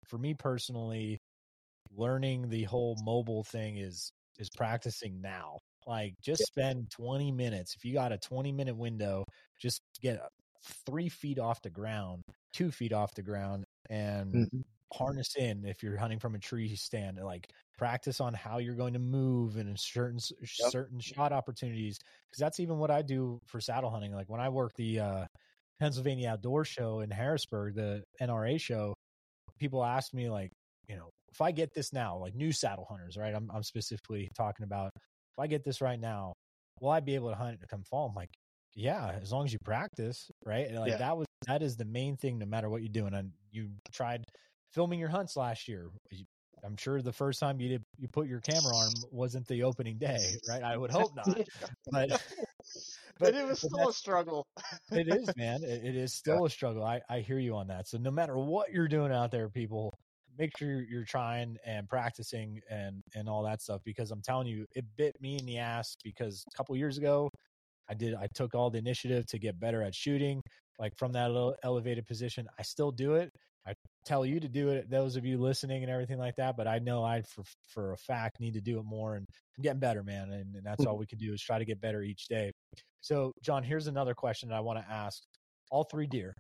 [0.06, 1.18] for me personally,
[1.96, 5.58] learning the whole mobile thing is, is practicing now
[5.90, 7.76] like just spend 20 minutes.
[7.76, 9.26] If you got a 20 minute window,
[9.60, 10.22] just get
[10.86, 12.22] three feet off the ground,
[12.54, 14.60] two feet off the ground, and mm-hmm.
[14.94, 17.18] harness in if you're hunting from a tree stand.
[17.18, 20.72] Like practice on how you're going to move and certain yep.
[20.72, 21.98] certain shot opportunities.
[22.30, 24.14] Because that's even what I do for saddle hunting.
[24.14, 25.26] Like when I work the uh,
[25.80, 28.94] Pennsylvania Outdoor Show in Harrisburg, the NRA show,
[29.60, 30.52] people ask me like,
[30.88, 33.34] you know, if I get this now, like new saddle hunters, right?
[33.34, 34.92] I'm I'm specifically talking about
[35.40, 36.34] if I get this right now,
[36.82, 38.08] will I be able to hunt come fall?
[38.08, 38.32] I'm like,
[38.76, 40.72] yeah, as long as you practice, right?
[40.72, 40.98] Like yeah.
[40.98, 43.14] that was that is the main thing, no matter what you're doing.
[43.14, 44.26] And you tried
[44.74, 45.90] filming your hunts last year.
[46.64, 49.98] I'm sure the first time you did you put your camera on wasn't the opening
[49.98, 50.20] day,
[50.50, 50.62] right?
[50.62, 51.28] I would hope not.
[51.92, 52.22] But
[53.18, 54.46] but it was still a struggle.
[54.92, 55.64] it is, man.
[55.64, 56.46] It, it is still yeah.
[56.46, 56.84] a struggle.
[56.84, 57.88] I, I hear you on that.
[57.88, 59.98] So no matter what you're doing out there, people,
[60.40, 64.66] make sure you're trying and practicing and and all that stuff because I'm telling you,
[64.74, 67.30] it bit me in the ass because a couple years ago,
[67.90, 70.42] I did I took all the initiative to get better at shooting,
[70.80, 72.48] like from that little elevated position.
[72.58, 73.32] I still do it.
[73.68, 73.74] I
[74.06, 76.56] tell you to do it, those of you listening and everything like that.
[76.56, 79.26] But I know I, for for a fact, need to do it more, and
[79.58, 80.32] I'm getting better, man.
[80.32, 80.90] And, and that's hmm.
[80.90, 82.52] all we can do is try to get better each day.
[83.02, 85.22] So, Jon, here's another question that I want to ask
[85.70, 86.34] all three deer.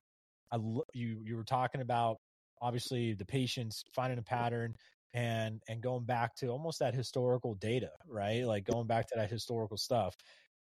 [0.52, 0.58] I
[0.94, 2.18] you you were talking about
[2.62, 4.76] obviously the patience finding a pattern,
[5.14, 8.46] and and going back to almost that historical data, right?
[8.46, 10.16] Like going back to that historical stuff.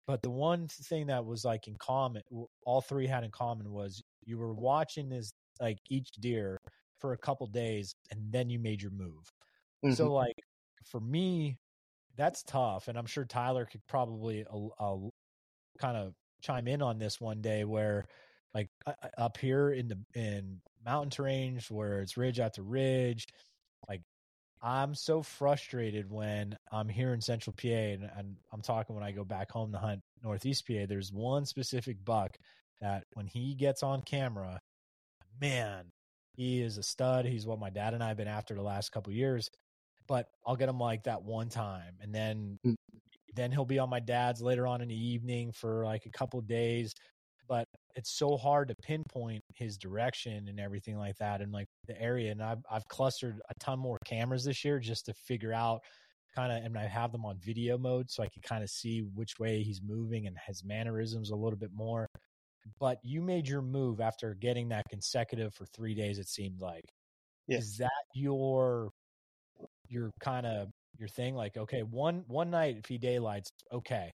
[0.06, 2.22] But the one thing that was like in common,
[2.66, 6.58] all three had in common was you were watching this like each deer
[7.00, 9.30] for a couple days and then you made your move.
[9.84, 9.94] Mm-hmm.
[9.94, 10.36] So like
[10.86, 11.58] for me,
[12.16, 15.10] that's tough, and I'm sure Tyler could probably uh, uh,
[15.78, 18.06] kind of chime in on this one day where
[18.54, 23.28] like uh, up here in the in mountain terrain where it's ridge after ridge.
[23.88, 24.02] Like
[24.60, 29.12] i'm so frustrated when i'm here in central pa and, and, i'm talking when i
[29.12, 32.36] go back home to hunt northeast pa there's one specific buck
[32.82, 34.60] that when he gets on camera
[35.40, 35.86] man
[36.38, 37.26] he is a stud.
[37.26, 39.50] He's what my dad and i have been after the last couple years
[40.08, 41.96] but i'll get him like that one time.
[42.02, 42.76] And then mm.
[43.36, 46.40] then he'll be on my dad's later on in the evening for like a couple
[46.42, 46.94] days
[47.98, 52.32] it's so hard to pinpoint his direction and everything like that and like the area
[52.32, 55.82] and I've I've clustered a ton more cameras this year just to figure out
[56.36, 59.02] kind of and I have them on video mode so I can kind of see
[59.16, 62.08] which way he's moving and his mannerisms a little bit more.
[62.80, 66.86] But you made your move after getting that consecutive for 3 days it seemed like.
[67.48, 68.92] Is that your
[69.90, 70.70] your kind of
[71.00, 71.34] your thing?
[71.34, 74.12] Like okay one one night if he daylights okay.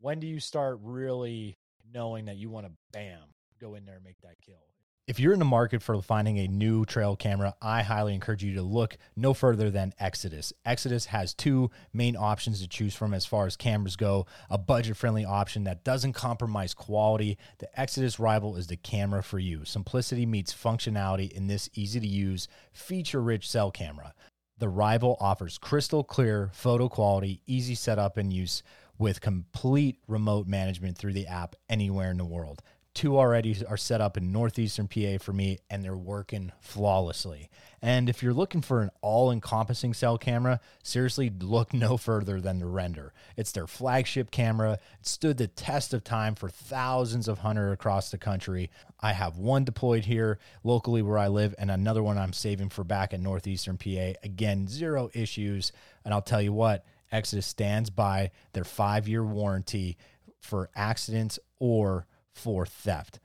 [0.00, 1.56] When do you start really
[1.92, 3.20] knowing that you want to bam
[3.60, 4.62] go in there and make that kill.
[5.08, 8.54] If you're in the market for finding a new trail camera, I highly encourage you
[8.54, 10.52] to look no further than Exodus.
[10.64, 14.96] Exodus has two main options to choose from as far as cameras go a budget
[14.96, 17.36] friendly option that doesn't compromise quality.
[17.58, 19.64] The Exodus Rival is the camera for you.
[19.64, 24.14] Simplicity meets functionality in this easy to use, feature rich cell camera.
[24.58, 28.62] The Rival offers crystal clear photo quality, easy setup and use
[28.98, 32.62] with complete remote management through the app anywhere in the world.
[32.94, 37.48] Two already are set up in northeastern PA for me, and they're working flawlessly.
[37.80, 42.58] And if you're looking for an all encompassing cell camera, seriously look no further than
[42.58, 43.14] the Render.
[43.34, 44.74] It's their flagship camera.
[45.00, 48.70] It stood the test of time for thousands of hunters across the country.
[49.00, 52.84] I have one deployed here locally where I live, and another one I'm saving for
[52.84, 54.12] back in northeastern PA.
[54.22, 55.72] Again, zero issues.
[56.04, 59.96] And I'll tell you what, Exodus stands by their five year warranty
[60.40, 63.20] for accidents or for theft.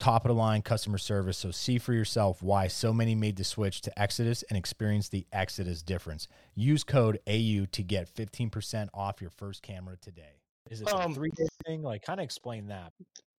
[0.00, 1.38] Top of the line customer service.
[1.38, 5.26] So see for yourself why so many made the switch to Exodus and experience the
[5.32, 6.28] Exodus difference.
[6.54, 10.40] Use code AU to get 15% off your first camera today.
[10.70, 11.82] Is it um, a three day thing?
[11.82, 12.92] Like, kind of explain that.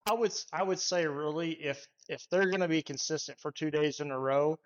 [0.07, 3.71] I would I would say really if if they're going to be consistent for two
[3.71, 4.57] days in a row,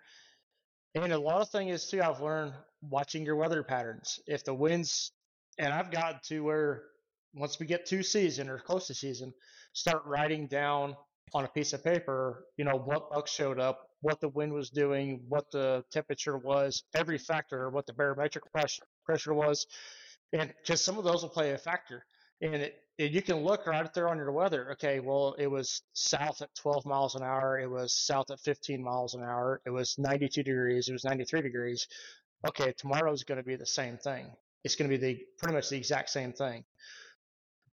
[0.94, 4.18] and a lot of things too, I've learned watching your weather patterns.
[4.26, 5.12] If the winds,
[5.58, 6.84] and I've got to where
[7.34, 9.32] once we get to season or close to season,
[9.72, 10.96] start writing down
[11.32, 14.70] on a piece of paper, you know, what bucks showed up, what the wind was
[14.70, 19.66] doing, what the temperature was, every factor, what the barometric pressure, pressure was.
[20.32, 22.04] And because some of those will play a factor.
[22.40, 22.74] And it,
[23.04, 24.72] you can look right there on your weather.
[24.72, 27.58] Okay, well, it was south at 12 miles an hour.
[27.58, 29.60] It was south at 15 miles an hour.
[29.64, 30.88] It was 92 degrees.
[30.88, 31.86] It was 93 degrees.
[32.48, 34.26] Okay, tomorrow's going to be the same thing.
[34.64, 36.64] It's going to be the pretty much the exact same thing.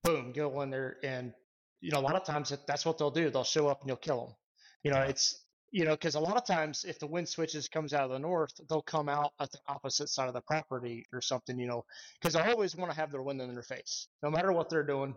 [0.03, 1.33] Boom, go in there, and
[1.81, 3.29] you know a lot of times that's what they'll do.
[3.29, 4.35] They'll show up and you'll kill them.
[4.83, 7.93] You know, it's you know, because a lot of times if the wind switches comes
[7.93, 11.21] out of the north, they'll come out at the opposite side of the property or
[11.21, 11.83] something, you know,
[12.19, 14.83] because I always want to have their wind in their face, no matter what they're
[14.83, 15.15] doing.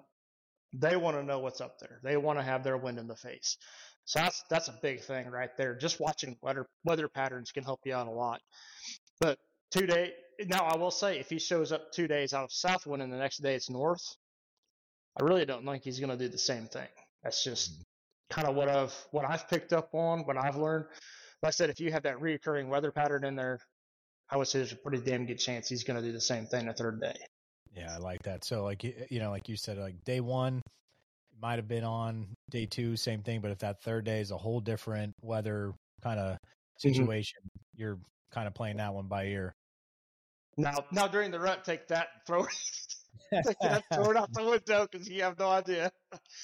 [0.73, 2.01] they want to know what's up there.
[2.03, 3.57] They want to have their wind in the face.
[4.05, 5.77] So that's that's a big thing right there.
[5.77, 8.41] Just watching weather weather patterns can help you out a lot.
[9.21, 9.39] But
[9.71, 10.13] two day
[10.47, 13.13] now, I will say if he shows up two days out of south wind and
[13.13, 14.17] the next day it's north,
[15.21, 16.89] I really don't think he's going to do the same thing.
[17.23, 17.83] That's just mm-hmm.
[18.31, 20.87] Kind of what I've what I've picked up on, what I've learned.
[21.43, 23.61] Like I said, if you have that reoccurring weather pattern in there,
[24.31, 26.47] I would say there's a pretty damn good chance he's going to do the same
[26.47, 27.17] thing the third day.
[27.75, 28.45] Yeah, I like that.
[28.45, 30.63] So, like you know, like you said, like day one
[31.41, 33.41] might have been on day two, same thing.
[33.41, 35.73] But if that third day is a whole different weather
[36.03, 36.89] kind of mm-hmm.
[36.89, 37.81] situation, mm-hmm.
[37.81, 37.99] you're
[38.31, 39.55] kind of playing that one by ear.
[40.57, 42.51] Now, now during the rut, take that, throw it,
[43.33, 45.93] take that, throw out the window because you have no idea.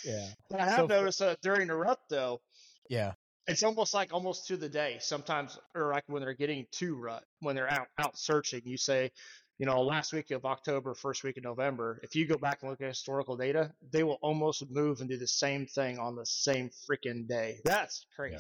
[0.05, 0.29] Yeah.
[0.51, 2.41] But I have so noticed that during the rut, though.
[2.89, 3.13] Yeah.
[3.49, 4.99] It's almost like almost to the day.
[5.01, 9.13] Sometimes, or like when they're getting to rut, when they're out out searching, you say,
[9.59, 12.71] you know, last week of October, first week of November, if you go back and
[12.71, 16.27] look at historical data, they will almost move and do the same thing on the
[16.27, 17.61] same freaking day.
[17.65, 18.37] That's crazy.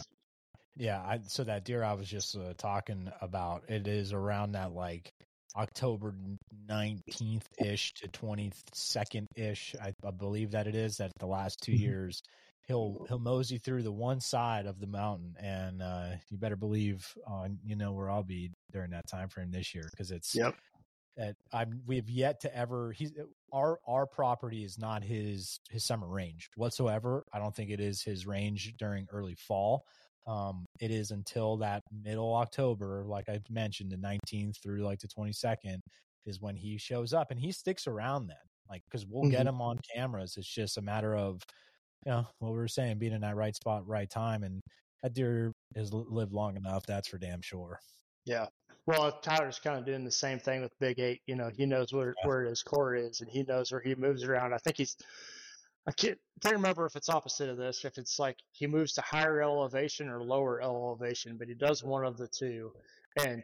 [0.76, 0.98] Yeah.
[0.98, 4.72] yeah I, so that deer I was just uh, talking about, it is around that
[4.72, 5.14] like
[5.56, 6.14] October
[6.68, 9.74] 19th ish to 22nd ish.
[9.80, 11.82] I, I, believe that it is that the last 2 mm-hmm.
[11.82, 12.22] years
[12.66, 17.06] he'll he'll mosey through the one side of the mountain and uh, you better believe
[17.26, 20.54] uh, you know where I'll be during that time frame this year because it's yep
[21.16, 23.12] that I'm we've yet to ever he's
[23.52, 27.24] our our property is not his his summer range whatsoever.
[27.32, 29.86] I don't think it is his range during early fall.
[30.26, 35.08] Um, it is until that middle October, like I mentioned, the 19th through like the
[35.08, 35.78] 22nd
[36.26, 38.36] is when he shows up and he sticks around then,
[38.68, 39.30] like because we'll mm-hmm.
[39.30, 40.34] get him on cameras.
[40.36, 41.40] It's just a matter of
[42.04, 44.62] you know what we were saying, being in that right spot, right time, and
[45.02, 46.84] that deer has lived long enough.
[46.86, 47.78] That's for damn sure.
[48.24, 48.46] Yeah.
[48.86, 51.20] Well, Tyler's kind of doing the same thing with Big Eight.
[51.26, 52.28] You know, he knows where yeah.
[52.28, 54.54] where his core is, and he knows where he moves around.
[54.54, 54.96] I think he's.
[55.88, 57.84] I can't, can't remember if it's opposite of this.
[57.84, 62.04] If it's like he moves to higher elevation or lower elevation, but he does one
[62.04, 62.72] of the two.
[63.24, 63.42] And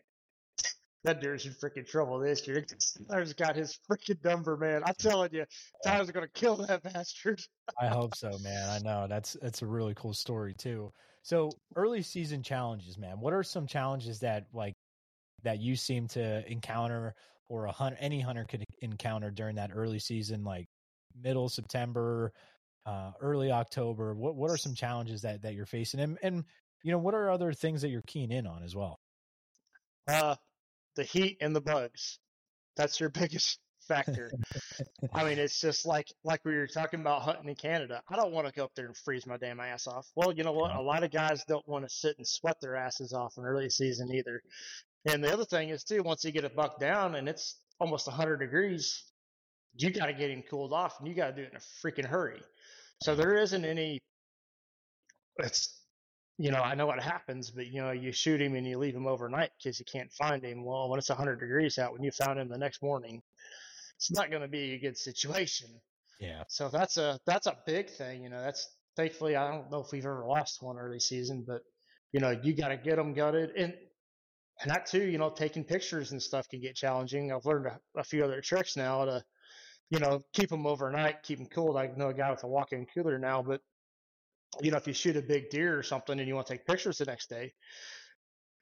[1.04, 2.64] that deer's in freaking trouble this year.
[3.08, 4.82] Tyler's got his freaking number, man.
[4.84, 5.44] I'm telling you,
[5.84, 7.40] Tyler's gonna kill that bastard.
[7.80, 8.68] I hope so, man.
[8.68, 10.92] I know that's that's a really cool story too.
[11.22, 13.20] So early season challenges, man.
[13.20, 14.74] What are some challenges that like
[15.44, 17.14] that you seem to encounter
[17.48, 20.66] or a hunter any hunter could encounter during that early season, like
[21.20, 22.32] middle September,
[22.86, 24.14] uh, early October?
[24.14, 26.44] What what are some challenges that that you're facing, and and
[26.82, 29.00] you know what are other things that you're keen in on as well?
[30.08, 30.36] Uh,
[30.96, 32.18] the heat and the bugs.
[32.76, 34.30] That's your biggest factor.
[35.12, 38.02] I mean, it's just like like we were talking about hunting in Canada.
[38.08, 40.06] I don't want to go up there and freeze my damn ass off.
[40.14, 40.74] Well, you know what?
[40.74, 43.70] A lot of guys don't want to sit and sweat their asses off in early
[43.70, 44.42] season either.
[45.06, 48.06] And the other thing is too, once you get a buck down and it's almost
[48.06, 49.02] 100 degrees,
[49.76, 51.60] you got to get him cooled off, and you got to do it in a
[51.60, 52.40] freaking hurry.
[53.02, 53.98] So there isn't any.
[55.38, 55.82] It's
[56.38, 58.96] you know, I know what happens, but you know, you shoot him and you leave
[58.96, 60.64] him overnight because you can't find him.
[60.64, 63.22] Well, when it's 100 degrees out, when you found him the next morning,
[63.96, 65.68] it's not going to be a good situation.
[66.18, 66.44] Yeah.
[66.48, 68.22] So that's a that's a big thing.
[68.22, 71.62] You know, that's thankfully I don't know if we've ever lost one early season, but
[72.12, 73.74] you know, you got to get them gutted and
[74.60, 75.02] and that too.
[75.02, 77.32] You know, taking pictures and stuff can get challenging.
[77.32, 79.24] I've learned a, a few other tricks now to
[79.90, 81.76] you know keep them overnight, keep them cool.
[81.76, 83.60] I know a guy with a walk-in cooler now, but
[84.60, 86.66] you know, if you shoot a big deer or something and you want to take
[86.66, 87.52] pictures the next day,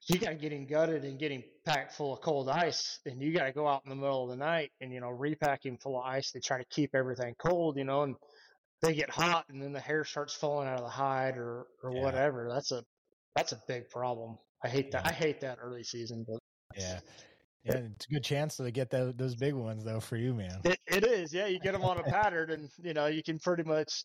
[0.07, 3.21] you got to get him gutted and get him packed full of cold ice, and
[3.21, 5.65] you got to go out in the middle of the night and you know repack
[5.65, 6.31] him full of ice.
[6.31, 8.17] They try to keep everything cold, you know, and
[8.83, 11.93] they get hot, and then the hair starts falling out of the hide or or
[11.93, 12.03] yeah.
[12.03, 12.49] whatever.
[12.53, 12.83] That's a
[13.37, 14.39] that's a big problem.
[14.65, 15.05] I hate that.
[15.05, 15.11] Yeah.
[15.11, 16.39] I hate that early season, but
[16.77, 17.01] yeah.
[17.65, 20.61] Yeah, it's a good chance to get the, those big ones though for you, man.
[20.65, 21.47] It, it is, yeah.
[21.47, 24.05] You get them on a pattern, and you know you can pretty much.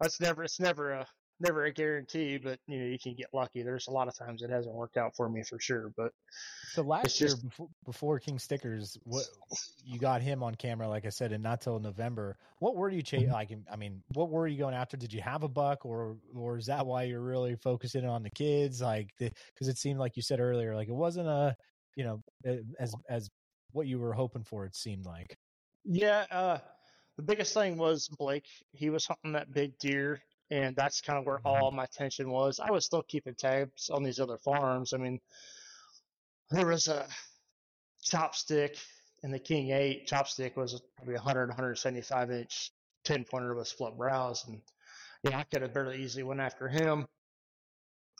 [0.00, 0.44] That's never.
[0.44, 1.06] It's never a
[1.40, 3.62] never a guarantee, but you know you can get lucky.
[3.62, 5.92] There's a lot of times it hasn't worked out for me for sure.
[5.96, 6.12] But
[6.72, 9.24] so last year before, before King Stickers, what
[9.84, 12.36] you got him on camera, like I said, and not till November.
[12.58, 13.26] What were you chasing?
[13.26, 13.34] Mm-hmm.
[13.34, 14.96] Like, I mean, what were you going after?
[14.96, 18.30] Did you have a buck, or or is that why you're really focusing on the
[18.30, 18.80] kids?
[18.80, 21.56] Like, because it seemed like you said earlier, like it wasn't a,
[21.96, 22.22] you know,
[22.78, 23.28] as as
[23.72, 24.64] what you were hoping for.
[24.64, 25.36] It seemed like.
[25.84, 26.24] Yeah.
[26.30, 26.58] uh
[27.16, 28.46] the biggest thing was Blake.
[28.72, 30.20] He was hunting that big deer
[30.50, 31.64] and that's kind of where mm-hmm.
[31.64, 32.60] all my attention was.
[32.60, 34.92] I was still keeping tabs on these other farms.
[34.92, 35.20] I mean,
[36.50, 37.06] there was a
[38.04, 38.78] chopstick
[39.22, 40.08] in the King 8.
[40.08, 42.70] Chopstick was probably 100, 175 inch
[43.04, 44.44] 10 pointer with split brows.
[44.46, 44.60] And,
[45.22, 47.06] yeah, I could have barely easily went after him.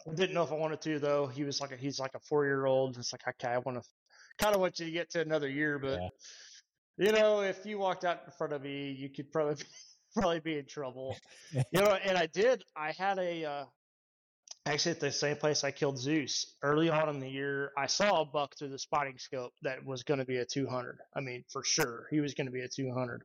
[0.08, 1.26] I didn't know if I wanted to, though.
[1.26, 2.96] He was like a, he's like a four year old.
[2.96, 3.88] It's like, okay, I want to
[4.38, 6.00] kind of want you to get to another year, but.
[6.00, 6.08] Yeah.
[6.98, 9.62] You know, if you walked out in front of me, you could probably
[10.14, 11.14] probably be in trouble.
[11.52, 12.64] you know, and I did.
[12.74, 13.64] I had a uh,
[14.66, 17.72] actually at the same place I killed Zeus early on in the year.
[17.76, 20.98] I saw a buck through the spotting scope that was going to be a 200.
[21.14, 23.22] I mean, for sure, he was going to be a 200.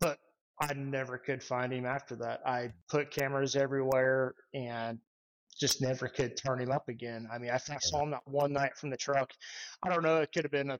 [0.00, 0.18] But
[0.60, 2.40] I never could find him after that.
[2.46, 4.98] I put cameras everywhere and
[5.58, 7.28] just never could turn him up again.
[7.32, 9.30] I mean, I, I saw him that one night from the truck.
[9.82, 10.18] I don't know.
[10.18, 10.78] It could have been a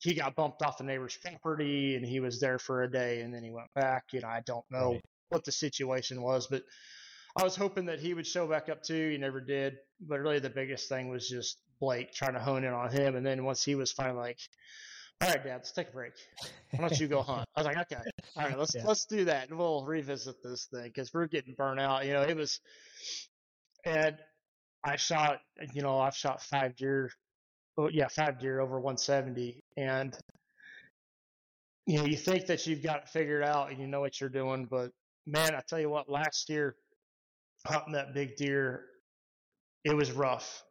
[0.00, 3.32] he got bumped off the neighbor's property and he was there for a day and
[3.32, 4.04] then he went back.
[4.12, 5.04] You know, I don't know right.
[5.30, 6.62] what the situation was, but
[7.36, 9.10] I was hoping that he would show back up too.
[9.10, 9.76] He never did.
[10.00, 13.16] But really, the biggest thing was just Blake trying to hone in on him.
[13.16, 14.38] And then once he was finally like,
[15.20, 16.12] "All right, Dad, let's take a break.
[16.70, 18.02] Why don't you go hunt?" I was like, "Okay,
[18.36, 18.86] all right, let's yeah.
[18.86, 22.22] let's do that, and we'll revisit this thing because we're getting burnt out." You know,
[22.22, 22.60] it was,
[23.86, 24.16] and
[24.84, 25.38] I shot.
[25.72, 27.10] You know, I've shot five deer
[27.78, 30.16] oh yeah, five deer over 170, and
[31.86, 34.30] you know you think that you've got it figured out and you know what you're
[34.30, 34.90] doing, but
[35.26, 36.76] man, I tell you what, last year
[37.66, 38.84] hunting that big deer,
[39.84, 40.62] it was rough.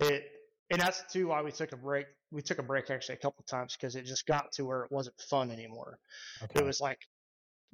[0.00, 0.24] It
[0.70, 2.06] and that's too why we took a break.
[2.32, 4.90] We took a break actually a couple times because it just got to where it
[4.90, 5.98] wasn't fun anymore.
[6.42, 6.60] Okay.
[6.60, 6.98] It was like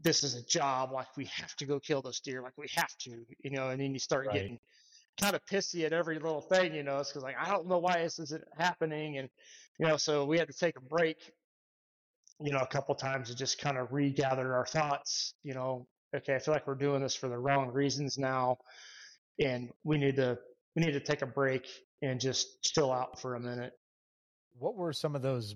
[0.03, 2.95] this is a job, like we have to go kill this deer, like we have
[3.01, 3.71] to, you know.
[3.71, 4.35] And then you start right.
[4.35, 4.59] getting
[5.21, 6.99] kind of pissy at every little thing, you know.
[6.99, 9.29] It's because like I don't know why this isn't happening, and
[9.79, 11.17] you know, so we had to take a break,
[12.41, 15.35] you know, a couple times to just kind of regather our thoughts.
[15.43, 18.59] You know, okay, I feel like we're doing this for the wrong reasons now,
[19.41, 20.39] and we need to
[20.75, 21.67] we need to take a break
[22.03, 23.73] and just chill out for a minute.
[24.59, 25.55] What were some of those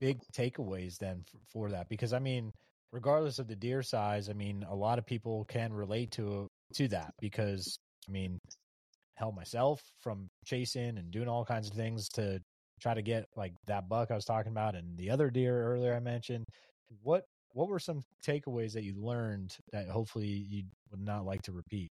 [0.00, 1.88] big takeaways then for, for that?
[1.88, 2.52] Because I mean,
[2.92, 6.88] regardless of the deer size, I mean, a lot of people can relate to to
[6.88, 8.40] that because I mean,
[9.18, 12.40] hell myself from chasing and doing all kinds of things to
[12.80, 15.94] try to get like that buck I was talking about and the other deer earlier
[15.94, 16.44] I mentioned.
[17.02, 21.52] What what were some takeaways that you learned that hopefully you would not like to
[21.52, 21.90] repeat?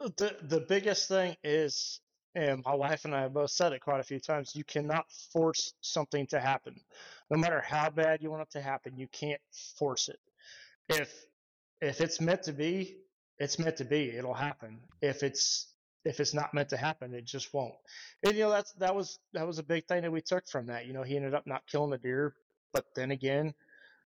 [0.00, 2.00] The the biggest thing is
[2.34, 5.10] and my wife and I have both said it quite a few times, you cannot
[5.32, 6.76] force something to happen.
[7.28, 9.40] No matter how bad you want it to happen, you can't
[9.78, 10.18] force it.
[10.88, 11.12] If
[11.80, 12.98] if it's meant to be,
[13.38, 14.10] it's meant to be.
[14.10, 14.80] It'll happen.
[15.00, 15.68] If it's
[16.04, 17.74] if it's not meant to happen, it just won't.
[18.24, 20.66] And you know that's that was that was a big thing that we took from
[20.66, 20.86] that.
[20.86, 22.34] You know, he ended up not killing the deer,
[22.72, 23.54] but then again,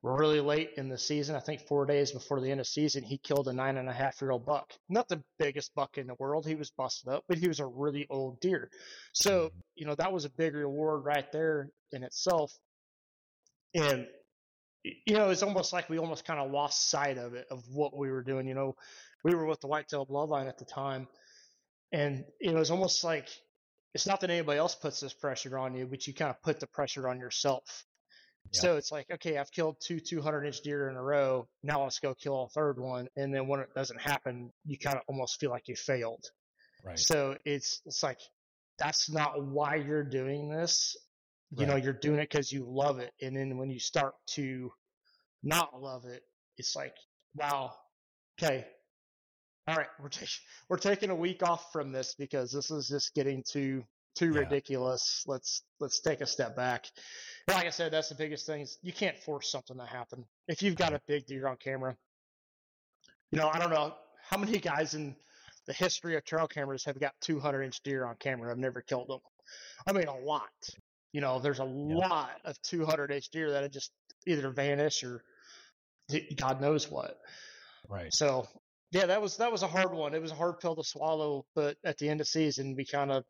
[0.03, 3.19] really late in the season, I think four days before the end of season, he
[3.19, 4.73] killed a nine and a half year old buck.
[4.89, 6.47] Not the biggest buck in the world.
[6.47, 8.71] He was busted up, but he was a really old deer.
[9.13, 9.59] So, mm-hmm.
[9.77, 12.53] you know, that was a big reward right there in itself.
[13.75, 14.07] And
[14.83, 17.97] you know, it's almost like we almost kind of lost sight of it, of what
[17.97, 18.47] we were doing.
[18.47, 18.77] You know,
[19.25, 21.07] we were with the whitetail bloodline at the time,
[21.93, 23.29] and you know, it's almost like
[23.95, 26.61] it's not that anybody else puts this pressure on you, but you kind of put
[26.61, 27.85] the pressure on yourself.
[28.53, 28.61] Yeah.
[28.61, 31.49] So it's like, okay, I've killed two 200 inch deer in a row.
[31.63, 33.09] Now let's go kill a third one.
[33.17, 36.25] And then when it doesn't happen, you kind of almost feel like you failed.
[36.85, 36.99] Right.
[36.99, 38.19] So it's, it's like,
[38.79, 40.97] that's not why you're doing this.
[41.51, 41.69] You right.
[41.69, 43.13] know, you're doing it because you love it.
[43.21, 44.71] And then when you start to
[45.43, 46.23] not love it,
[46.57, 46.95] it's like,
[47.35, 47.73] wow,
[48.41, 48.67] okay,
[49.69, 50.29] all right, we're taking
[50.69, 53.85] we're taking a week off from this because this is just getting too
[54.17, 54.41] too yeah.
[54.41, 55.25] ridiculous.
[55.27, 56.87] Let's let's take a step back.
[57.49, 60.25] And like I said, that's the biggest thing is you can't force something to happen.
[60.49, 61.13] If you've got a mm-hmm.
[61.13, 61.97] big deer on camera,
[63.31, 63.95] you know, I don't know
[64.29, 65.17] how many guys in
[65.67, 68.51] the history of trail cameras have got 200 inch deer on camera.
[68.51, 69.21] I've never killed them.
[69.87, 70.49] I mean, a lot.
[71.13, 71.97] You know, there's a yeah.
[71.97, 73.91] lot of 200 inch deer that have just
[74.27, 75.23] either vanish or
[76.37, 77.19] God knows what.
[77.89, 78.13] Right.
[78.13, 78.47] So
[78.91, 80.15] yeah, that was that was a hard one.
[80.15, 83.13] It was a hard pill to swallow, but at the end of season, we kind
[83.13, 83.25] of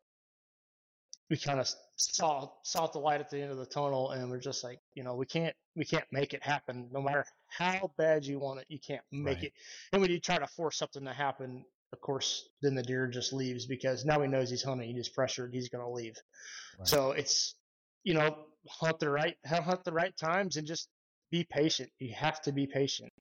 [1.29, 4.39] we kind of saw saw the light at the end of the tunnel, and we're
[4.39, 6.89] just like, you know, we can't we can't make it happen.
[6.91, 9.45] No matter how bad you want it, you can't make right.
[9.45, 9.53] it.
[9.93, 13.31] And when you try to force something to happen, of course, then the deer just
[13.31, 14.95] leaves because now he knows he's hunting.
[14.95, 15.53] He's pressured.
[15.53, 16.15] He's going to leave.
[16.79, 16.87] Right.
[16.87, 17.55] So it's
[18.03, 18.35] you know
[18.67, 20.89] hunt the right hunt the right times and just
[21.29, 21.89] be patient.
[21.99, 23.13] You have to be patient.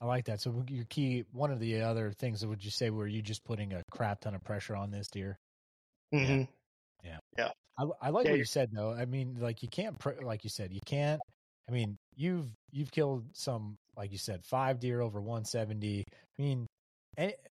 [0.00, 0.06] Yeah.
[0.06, 0.40] I like that.
[0.40, 3.44] So your key, one of the other things that would you say were you just
[3.44, 5.38] putting a crap ton of pressure on this deer?
[6.14, 6.42] Mm-hmm.
[7.04, 7.18] Yeah.
[7.36, 7.50] Yeah.
[7.78, 8.32] I, I like yeah.
[8.32, 8.92] what you said though.
[8.92, 11.20] I mean, like you can't, pre- like you said, you can't.
[11.68, 16.04] I mean, you've you've killed some, like you said, five deer over 170.
[16.10, 16.66] I mean,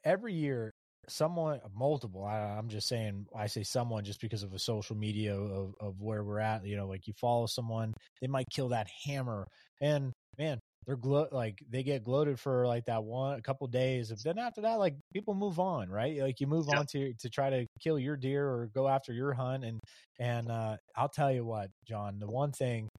[0.04, 0.72] every year,
[1.08, 2.26] someone, multiple.
[2.26, 6.02] I, am just saying, I say someone just because of a social media of of
[6.02, 6.66] where we're at.
[6.66, 9.47] You know, like you follow someone, they might kill that hammer,
[9.82, 14.12] and man, they're glo- like they get gloated for like that one a couple days
[14.12, 16.80] and then after that like people move on right like you move yeah.
[16.80, 19.80] on to to try to kill your deer or go after your hunt and
[20.20, 22.90] and uh i'll tell you what Jon the one thing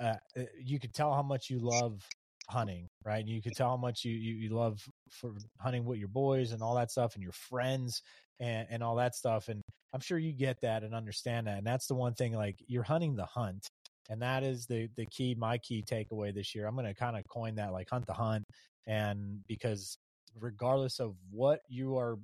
[0.00, 2.00] uh, uh you could tell how much you love
[2.48, 3.20] hunting, right?
[3.20, 6.52] And you could tell how much you, you, you love for hunting with your boys
[6.52, 8.02] and all that stuff and your friends
[8.40, 9.48] and, and all that stuff.
[9.48, 9.62] And
[9.92, 11.58] I'm sure you get that and understand that.
[11.58, 13.66] And that's the one thing, like you're hunting the hunt.
[14.10, 16.66] And that is the, the key, my key takeaway this year.
[16.66, 18.44] I'm going to kind of coin that like hunt the hunt.
[18.86, 19.98] And because
[20.38, 22.18] regardless of what you are,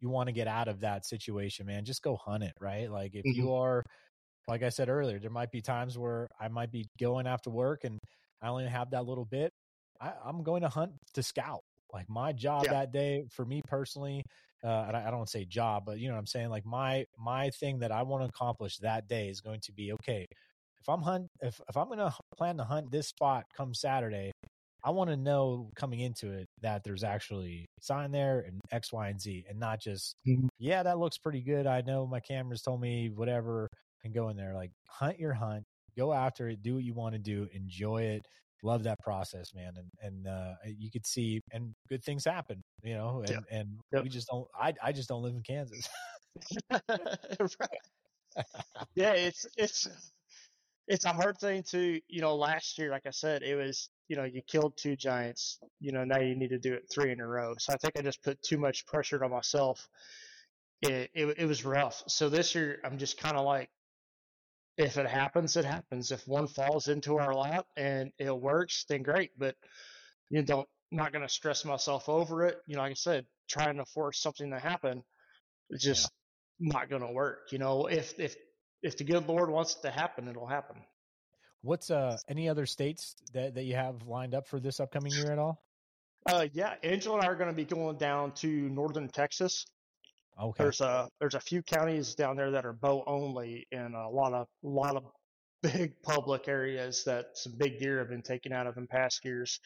[0.00, 2.90] you want to get out of that situation, man, just go hunt it, right?
[2.90, 3.40] Like if mm-hmm.
[3.40, 3.82] you are,
[4.48, 7.84] like I said earlier, there might be times where I might be going after work
[7.84, 7.98] and
[8.42, 9.52] I only have that little bit.
[10.00, 11.62] I, am going to hunt to scout.
[11.92, 12.72] Like my job yeah.
[12.72, 14.24] that day for me personally,
[14.62, 16.50] uh, and I, I don't say job, but you know what I'm saying?
[16.50, 19.92] Like my, my thing that I want to accomplish that day is going to be,
[19.92, 20.26] okay,
[20.84, 24.32] if I'm hunt, if, if I'm going to plan to hunt this spot come Saturday,
[24.84, 29.08] I want to know coming into it that there's actually sign there and X, Y,
[29.08, 30.48] and Z, and not just mm-hmm.
[30.58, 31.66] yeah, that looks pretty good.
[31.66, 33.70] I know my cameras told me whatever,
[34.04, 35.64] and go in there like hunt your hunt,
[35.96, 38.26] go after it, do what you want to do, enjoy it,
[38.62, 42.92] love that process, man, and and uh, you could see and good things happen, you
[42.92, 43.44] know, and yep.
[43.50, 44.02] and yep.
[44.02, 44.46] we just don't.
[44.54, 45.88] I I just don't live in Kansas.
[46.70, 47.80] right.
[48.94, 49.88] yeah, it's it's
[50.86, 52.36] it's a hard thing to you know.
[52.36, 56.04] Last year, like I said, it was you know, you killed two giants, you know,
[56.04, 57.54] now you need to do it three in a row.
[57.58, 59.88] So I think I just put too much pressure on myself.
[60.82, 62.02] It, it, it was rough.
[62.08, 63.70] So this year, I'm just kind of like,
[64.76, 66.10] if it happens, it happens.
[66.10, 69.30] If one falls into our lap and it works, then great.
[69.38, 69.54] But
[70.30, 72.58] you know, don't, not going to stress myself over it.
[72.66, 75.02] You know, like I said, trying to force something to happen,
[75.70, 76.10] it's just
[76.58, 76.72] yeah.
[76.72, 77.52] not going to work.
[77.52, 78.36] You know, if, if,
[78.84, 80.76] if the good Lord wants it to happen, it'll happen.
[81.62, 85.32] What's uh any other states that, that you have lined up for this upcoming year
[85.32, 85.64] at all?
[86.26, 89.64] Uh yeah, Angelo and I are going to be going down to northern Texas.
[90.40, 90.64] Okay.
[90.64, 94.34] There's a there's a few counties down there that are bow only, and a lot
[94.34, 95.04] of a lot of
[95.62, 99.60] big public areas that some big deer have been taken out of in past years.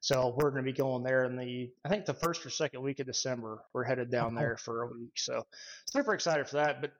[0.00, 2.82] So we're going to be going there in the I think the first or second
[2.82, 3.62] week of December.
[3.72, 5.12] We're headed down there for a week.
[5.16, 5.46] So
[5.88, 6.80] super excited for that.
[6.80, 6.92] But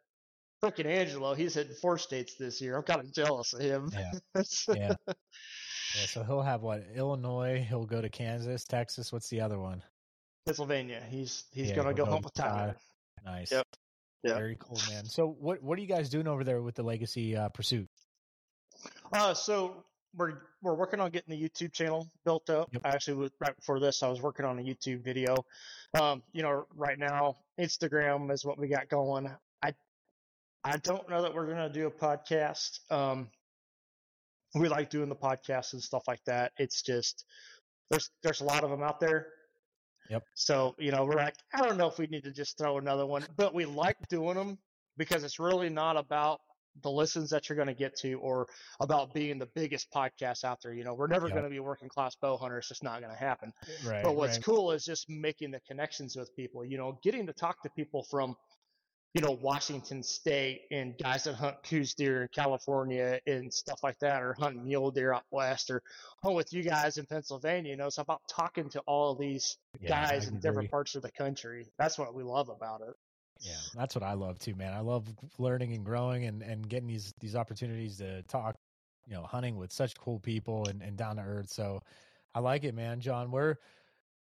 [0.64, 2.76] freaking Angelo, he's hitting four states this year.
[2.76, 3.90] I'm kind of jealous of him.
[3.92, 4.12] Yeah.
[4.74, 4.94] yeah.
[5.08, 6.06] Yeah.
[6.06, 6.84] So he'll have what?
[6.94, 7.64] Illinois.
[7.68, 9.12] He'll go to Kansas, Texas.
[9.12, 9.82] What's the other one?
[10.46, 11.02] Pennsylvania.
[11.08, 12.76] He's he's yeah, gonna go, go home with Tyler.
[13.24, 13.52] Nice.
[13.52, 13.66] Yep.
[14.22, 14.34] Yeah.
[14.34, 15.04] Very cool, man.
[15.04, 17.88] So what what are you guys doing over there with the Legacy uh, Pursuit?
[19.12, 19.84] Uh, so
[20.16, 22.68] we're we're working on getting the YouTube channel built up.
[22.72, 22.82] Yep.
[22.84, 25.36] Actually, right before this, I was working on a YouTube video.
[25.98, 29.30] Um, you know, right now Instagram is what we got going.
[30.64, 32.78] I don't know that we're going to do a podcast.
[32.90, 33.28] Um,
[34.54, 36.52] we like doing the podcasts and stuff like that.
[36.58, 37.24] It's just
[37.90, 39.26] there's there's a lot of them out there.
[40.10, 40.22] Yep.
[40.34, 43.06] So you know we're like I don't know if we need to just throw another
[43.06, 44.58] one, but we like doing them
[44.96, 46.40] because it's really not about
[46.82, 48.46] the listens that you're going to get to or
[48.80, 50.72] about being the biggest podcast out there.
[50.72, 51.34] You know, we're never yep.
[51.34, 52.58] going to be working class bow hunter.
[52.58, 53.52] It's just not going to happen.
[53.86, 54.44] Right, but what's right.
[54.44, 58.04] cool is just making the connections with people, you know, getting to talk to people
[58.10, 58.34] from
[59.14, 63.98] you know, Washington State and guys that hunt Coues deer in California and stuff like
[64.00, 65.82] that, or hunt mule deer out west, or
[66.22, 67.70] hunt with you guys in Pennsylvania.
[67.70, 71.02] You know, it's about talking to all of these yeah, guys in different parts of
[71.02, 71.66] the country.
[71.78, 72.94] That's what we love about it.
[73.40, 74.72] Yeah, that's what I love too, man.
[74.72, 75.06] I love
[75.38, 78.56] learning and growing and, and getting these these opportunities to talk,
[79.06, 81.50] you know, hunting with such cool people and, and down to earth.
[81.50, 81.80] So
[82.34, 82.98] I like it, man.
[82.98, 83.56] Jon, we're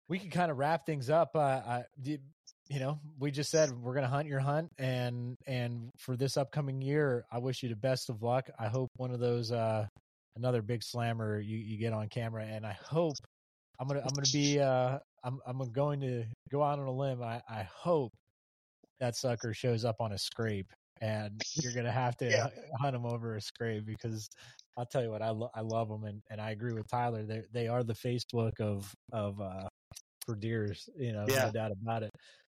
[0.10, 1.38] we can kind of wrap things up.
[1.38, 1.84] Uh, I,
[2.72, 6.38] you know, we just said we're going to hunt your hunt and and for this
[6.38, 8.50] upcoming year, I wish you the best of luck.
[8.58, 9.86] I hope one of those uh
[10.38, 13.16] another big slammer you you get on camera and I hope
[13.80, 16.92] I'm going to I'm to be uh I'm I'm going to go out on a
[16.92, 17.22] limb.
[17.22, 18.14] I I hope
[19.02, 20.72] that sucker shows up on a scrape
[21.02, 22.48] and you're going to have to yeah.
[22.80, 24.30] hunt him over a scrape because
[24.78, 26.06] I'll tell you what, I, lo- I love them.
[26.06, 27.24] And, and I agree with Tyler.
[27.24, 29.68] They they are the Facebook of, of, uh,
[30.26, 31.46] for deers, you know, yeah.
[31.46, 32.12] no doubt about it.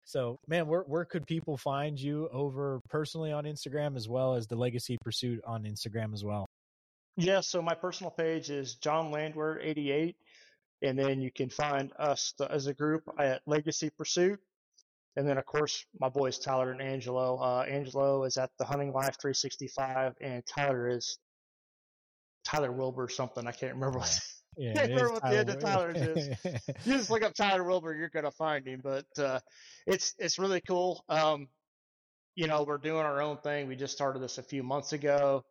[0.04, 4.46] So, man, where where could people find you over personally on Instagram as well as
[4.46, 6.46] the Legacy Pursuit on Instagram as well?
[7.16, 10.16] Yeah, so my personal page is Jon Landwehr 88
[10.84, 14.38] and then you can find us as a group at Legacy Pursuit.
[15.16, 17.38] And then, of course, my boys Tyler and Angelo.
[17.38, 21.18] Uh, Angelo is at the Hunting Life 365, and Tyler is
[22.44, 23.46] Tyler Wilbur something.
[23.46, 24.20] I can't remember what
[24.56, 26.28] yeah, can't remember what the end of Tyler's is.
[26.84, 28.80] you just look up Tyler Wilbur, you're gonna find him.
[28.82, 29.40] But uh,
[29.86, 31.04] it's it's really cool.
[31.08, 31.48] Um,
[32.34, 33.68] you know, we're doing our own thing.
[33.68, 35.44] We just started this a few months ago.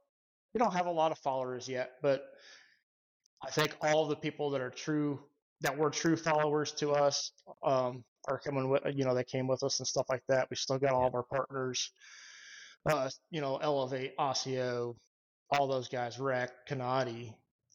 [0.54, 2.24] We don't have a lot of followers yet, but
[3.42, 5.20] I think all the people that are true
[5.62, 7.32] that were true followers to us
[7.64, 10.48] um, are coming with you know they came with us and stuff like that.
[10.50, 11.92] We still got all of our partners.
[12.86, 14.98] Uh, you know, Elevate, Osseo,
[15.50, 17.34] all those guys, Rec, Canati,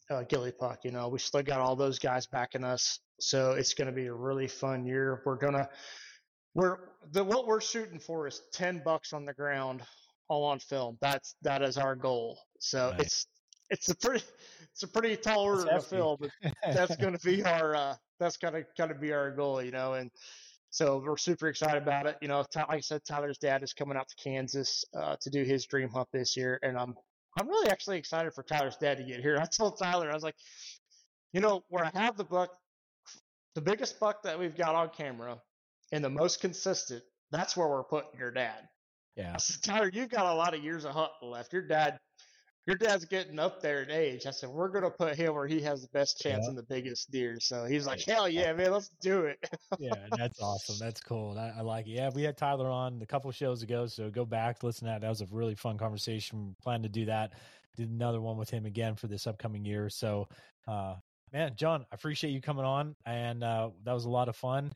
[0.09, 0.79] uh, Gilly Puck.
[0.83, 4.07] You know, we still got all those guys backing us, so it's going to be
[4.07, 5.21] a really fun year.
[5.25, 5.69] We're gonna
[6.55, 6.77] we're
[7.11, 9.81] the what we're shooting for is ten bucks on the ground,
[10.27, 10.97] all on film.
[11.01, 12.39] That's that is our goal.
[12.59, 13.01] So Right.
[13.01, 13.27] it's
[13.69, 14.23] it's a pretty
[14.73, 15.95] it's a pretty tall order to hefty.
[15.95, 16.31] fill, but
[16.63, 19.71] that's going to be our uh, that's going to kind of be our goal, you
[19.71, 19.93] know.
[19.93, 20.09] And
[20.71, 22.17] so we're super excited about it.
[22.21, 25.43] You know, like I said, Tyler's dad is coming out to Kansas uh, to do
[25.43, 26.95] his dream hunt this year, and I'm
[27.37, 29.37] I'm really actually excited for Tyler's dad to get here.
[29.41, 30.35] I told Tyler I was like,
[31.33, 32.55] you know, where I have the buck,
[33.55, 35.39] the biggest buck that we've got on camera,
[35.91, 37.03] and the most consistent.
[37.31, 38.67] That's where we're putting your dad.
[39.15, 39.33] yeah.
[39.35, 41.53] I said, Tyler, you've got a lot of years of hunting left.
[41.53, 41.99] Your dad,
[42.69, 44.27] your dad's getting up there in age.
[44.27, 46.51] I said, we're gonna put him where he has the best chance Yeah.
[46.51, 47.39] in the biggest deer.
[47.41, 49.39] So he's like, hell yeah, man, let's do it.
[49.79, 50.75] yeah, that's awesome.
[50.79, 51.35] That's cool.
[51.35, 51.91] I, I like it.
[51.93, 55.01] Yeah, we had Tyler on a couple shows ago, so go back listen to that.
[55.01, 56.55] That was a really fun conversation.
[56.61, 57.33] Plan to do that.
[57.75, 59.89] Did another one with him again for this upcoming year.
[59.89, 60.27] So,
[60.67, 60.93] uh,
[61.33, 64.71] man, Jon, I appreciate you coming on, and uh, that was a lot of fun.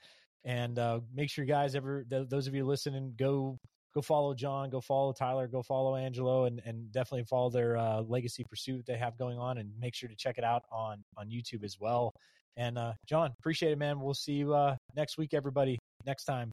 [0.45, 3.59] And uh, make sure guys ever th- those of you listening go
[3.93, 8.01] go follow Jon, go follow Tyler, go follow Angelo, and and definitely follow their uh,
[8.01, 11.29] legacy pursuit they have going on, and make sure to check it out on on
[11.29, 12.13] YouTube as well.
[12.57, 13.99] And uh, Jon, appreciate it, man.
[13.99, 15.79] We'll see you uh, next week, everybody.
[16.05, 16.51] Next time,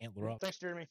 [0.00, 0.40] antler up.
[0.40, 0.86] Thanks, Jeremy.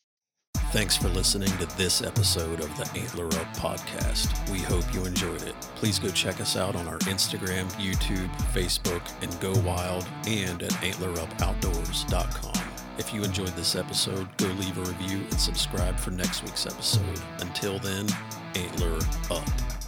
[0.71, 4.51] Thanks for listening to this episode of the Antler Up Podcast.
[4.51, 5.59] We hope you enjoyed it.
[5.75, 10.71] Please go check us out on our Instagram, YouTube, Facebook, and Go Wild, and at
[10.71, 12.78] antlerupoutdoors.com.
[12.99, 17.21] If you enjoyed this episode, go leave a review and subscribe for next week's episode.
[17.39, 18.07] Until then,
[18.55, 18.99] Antler
[19.31, 19.78] Up.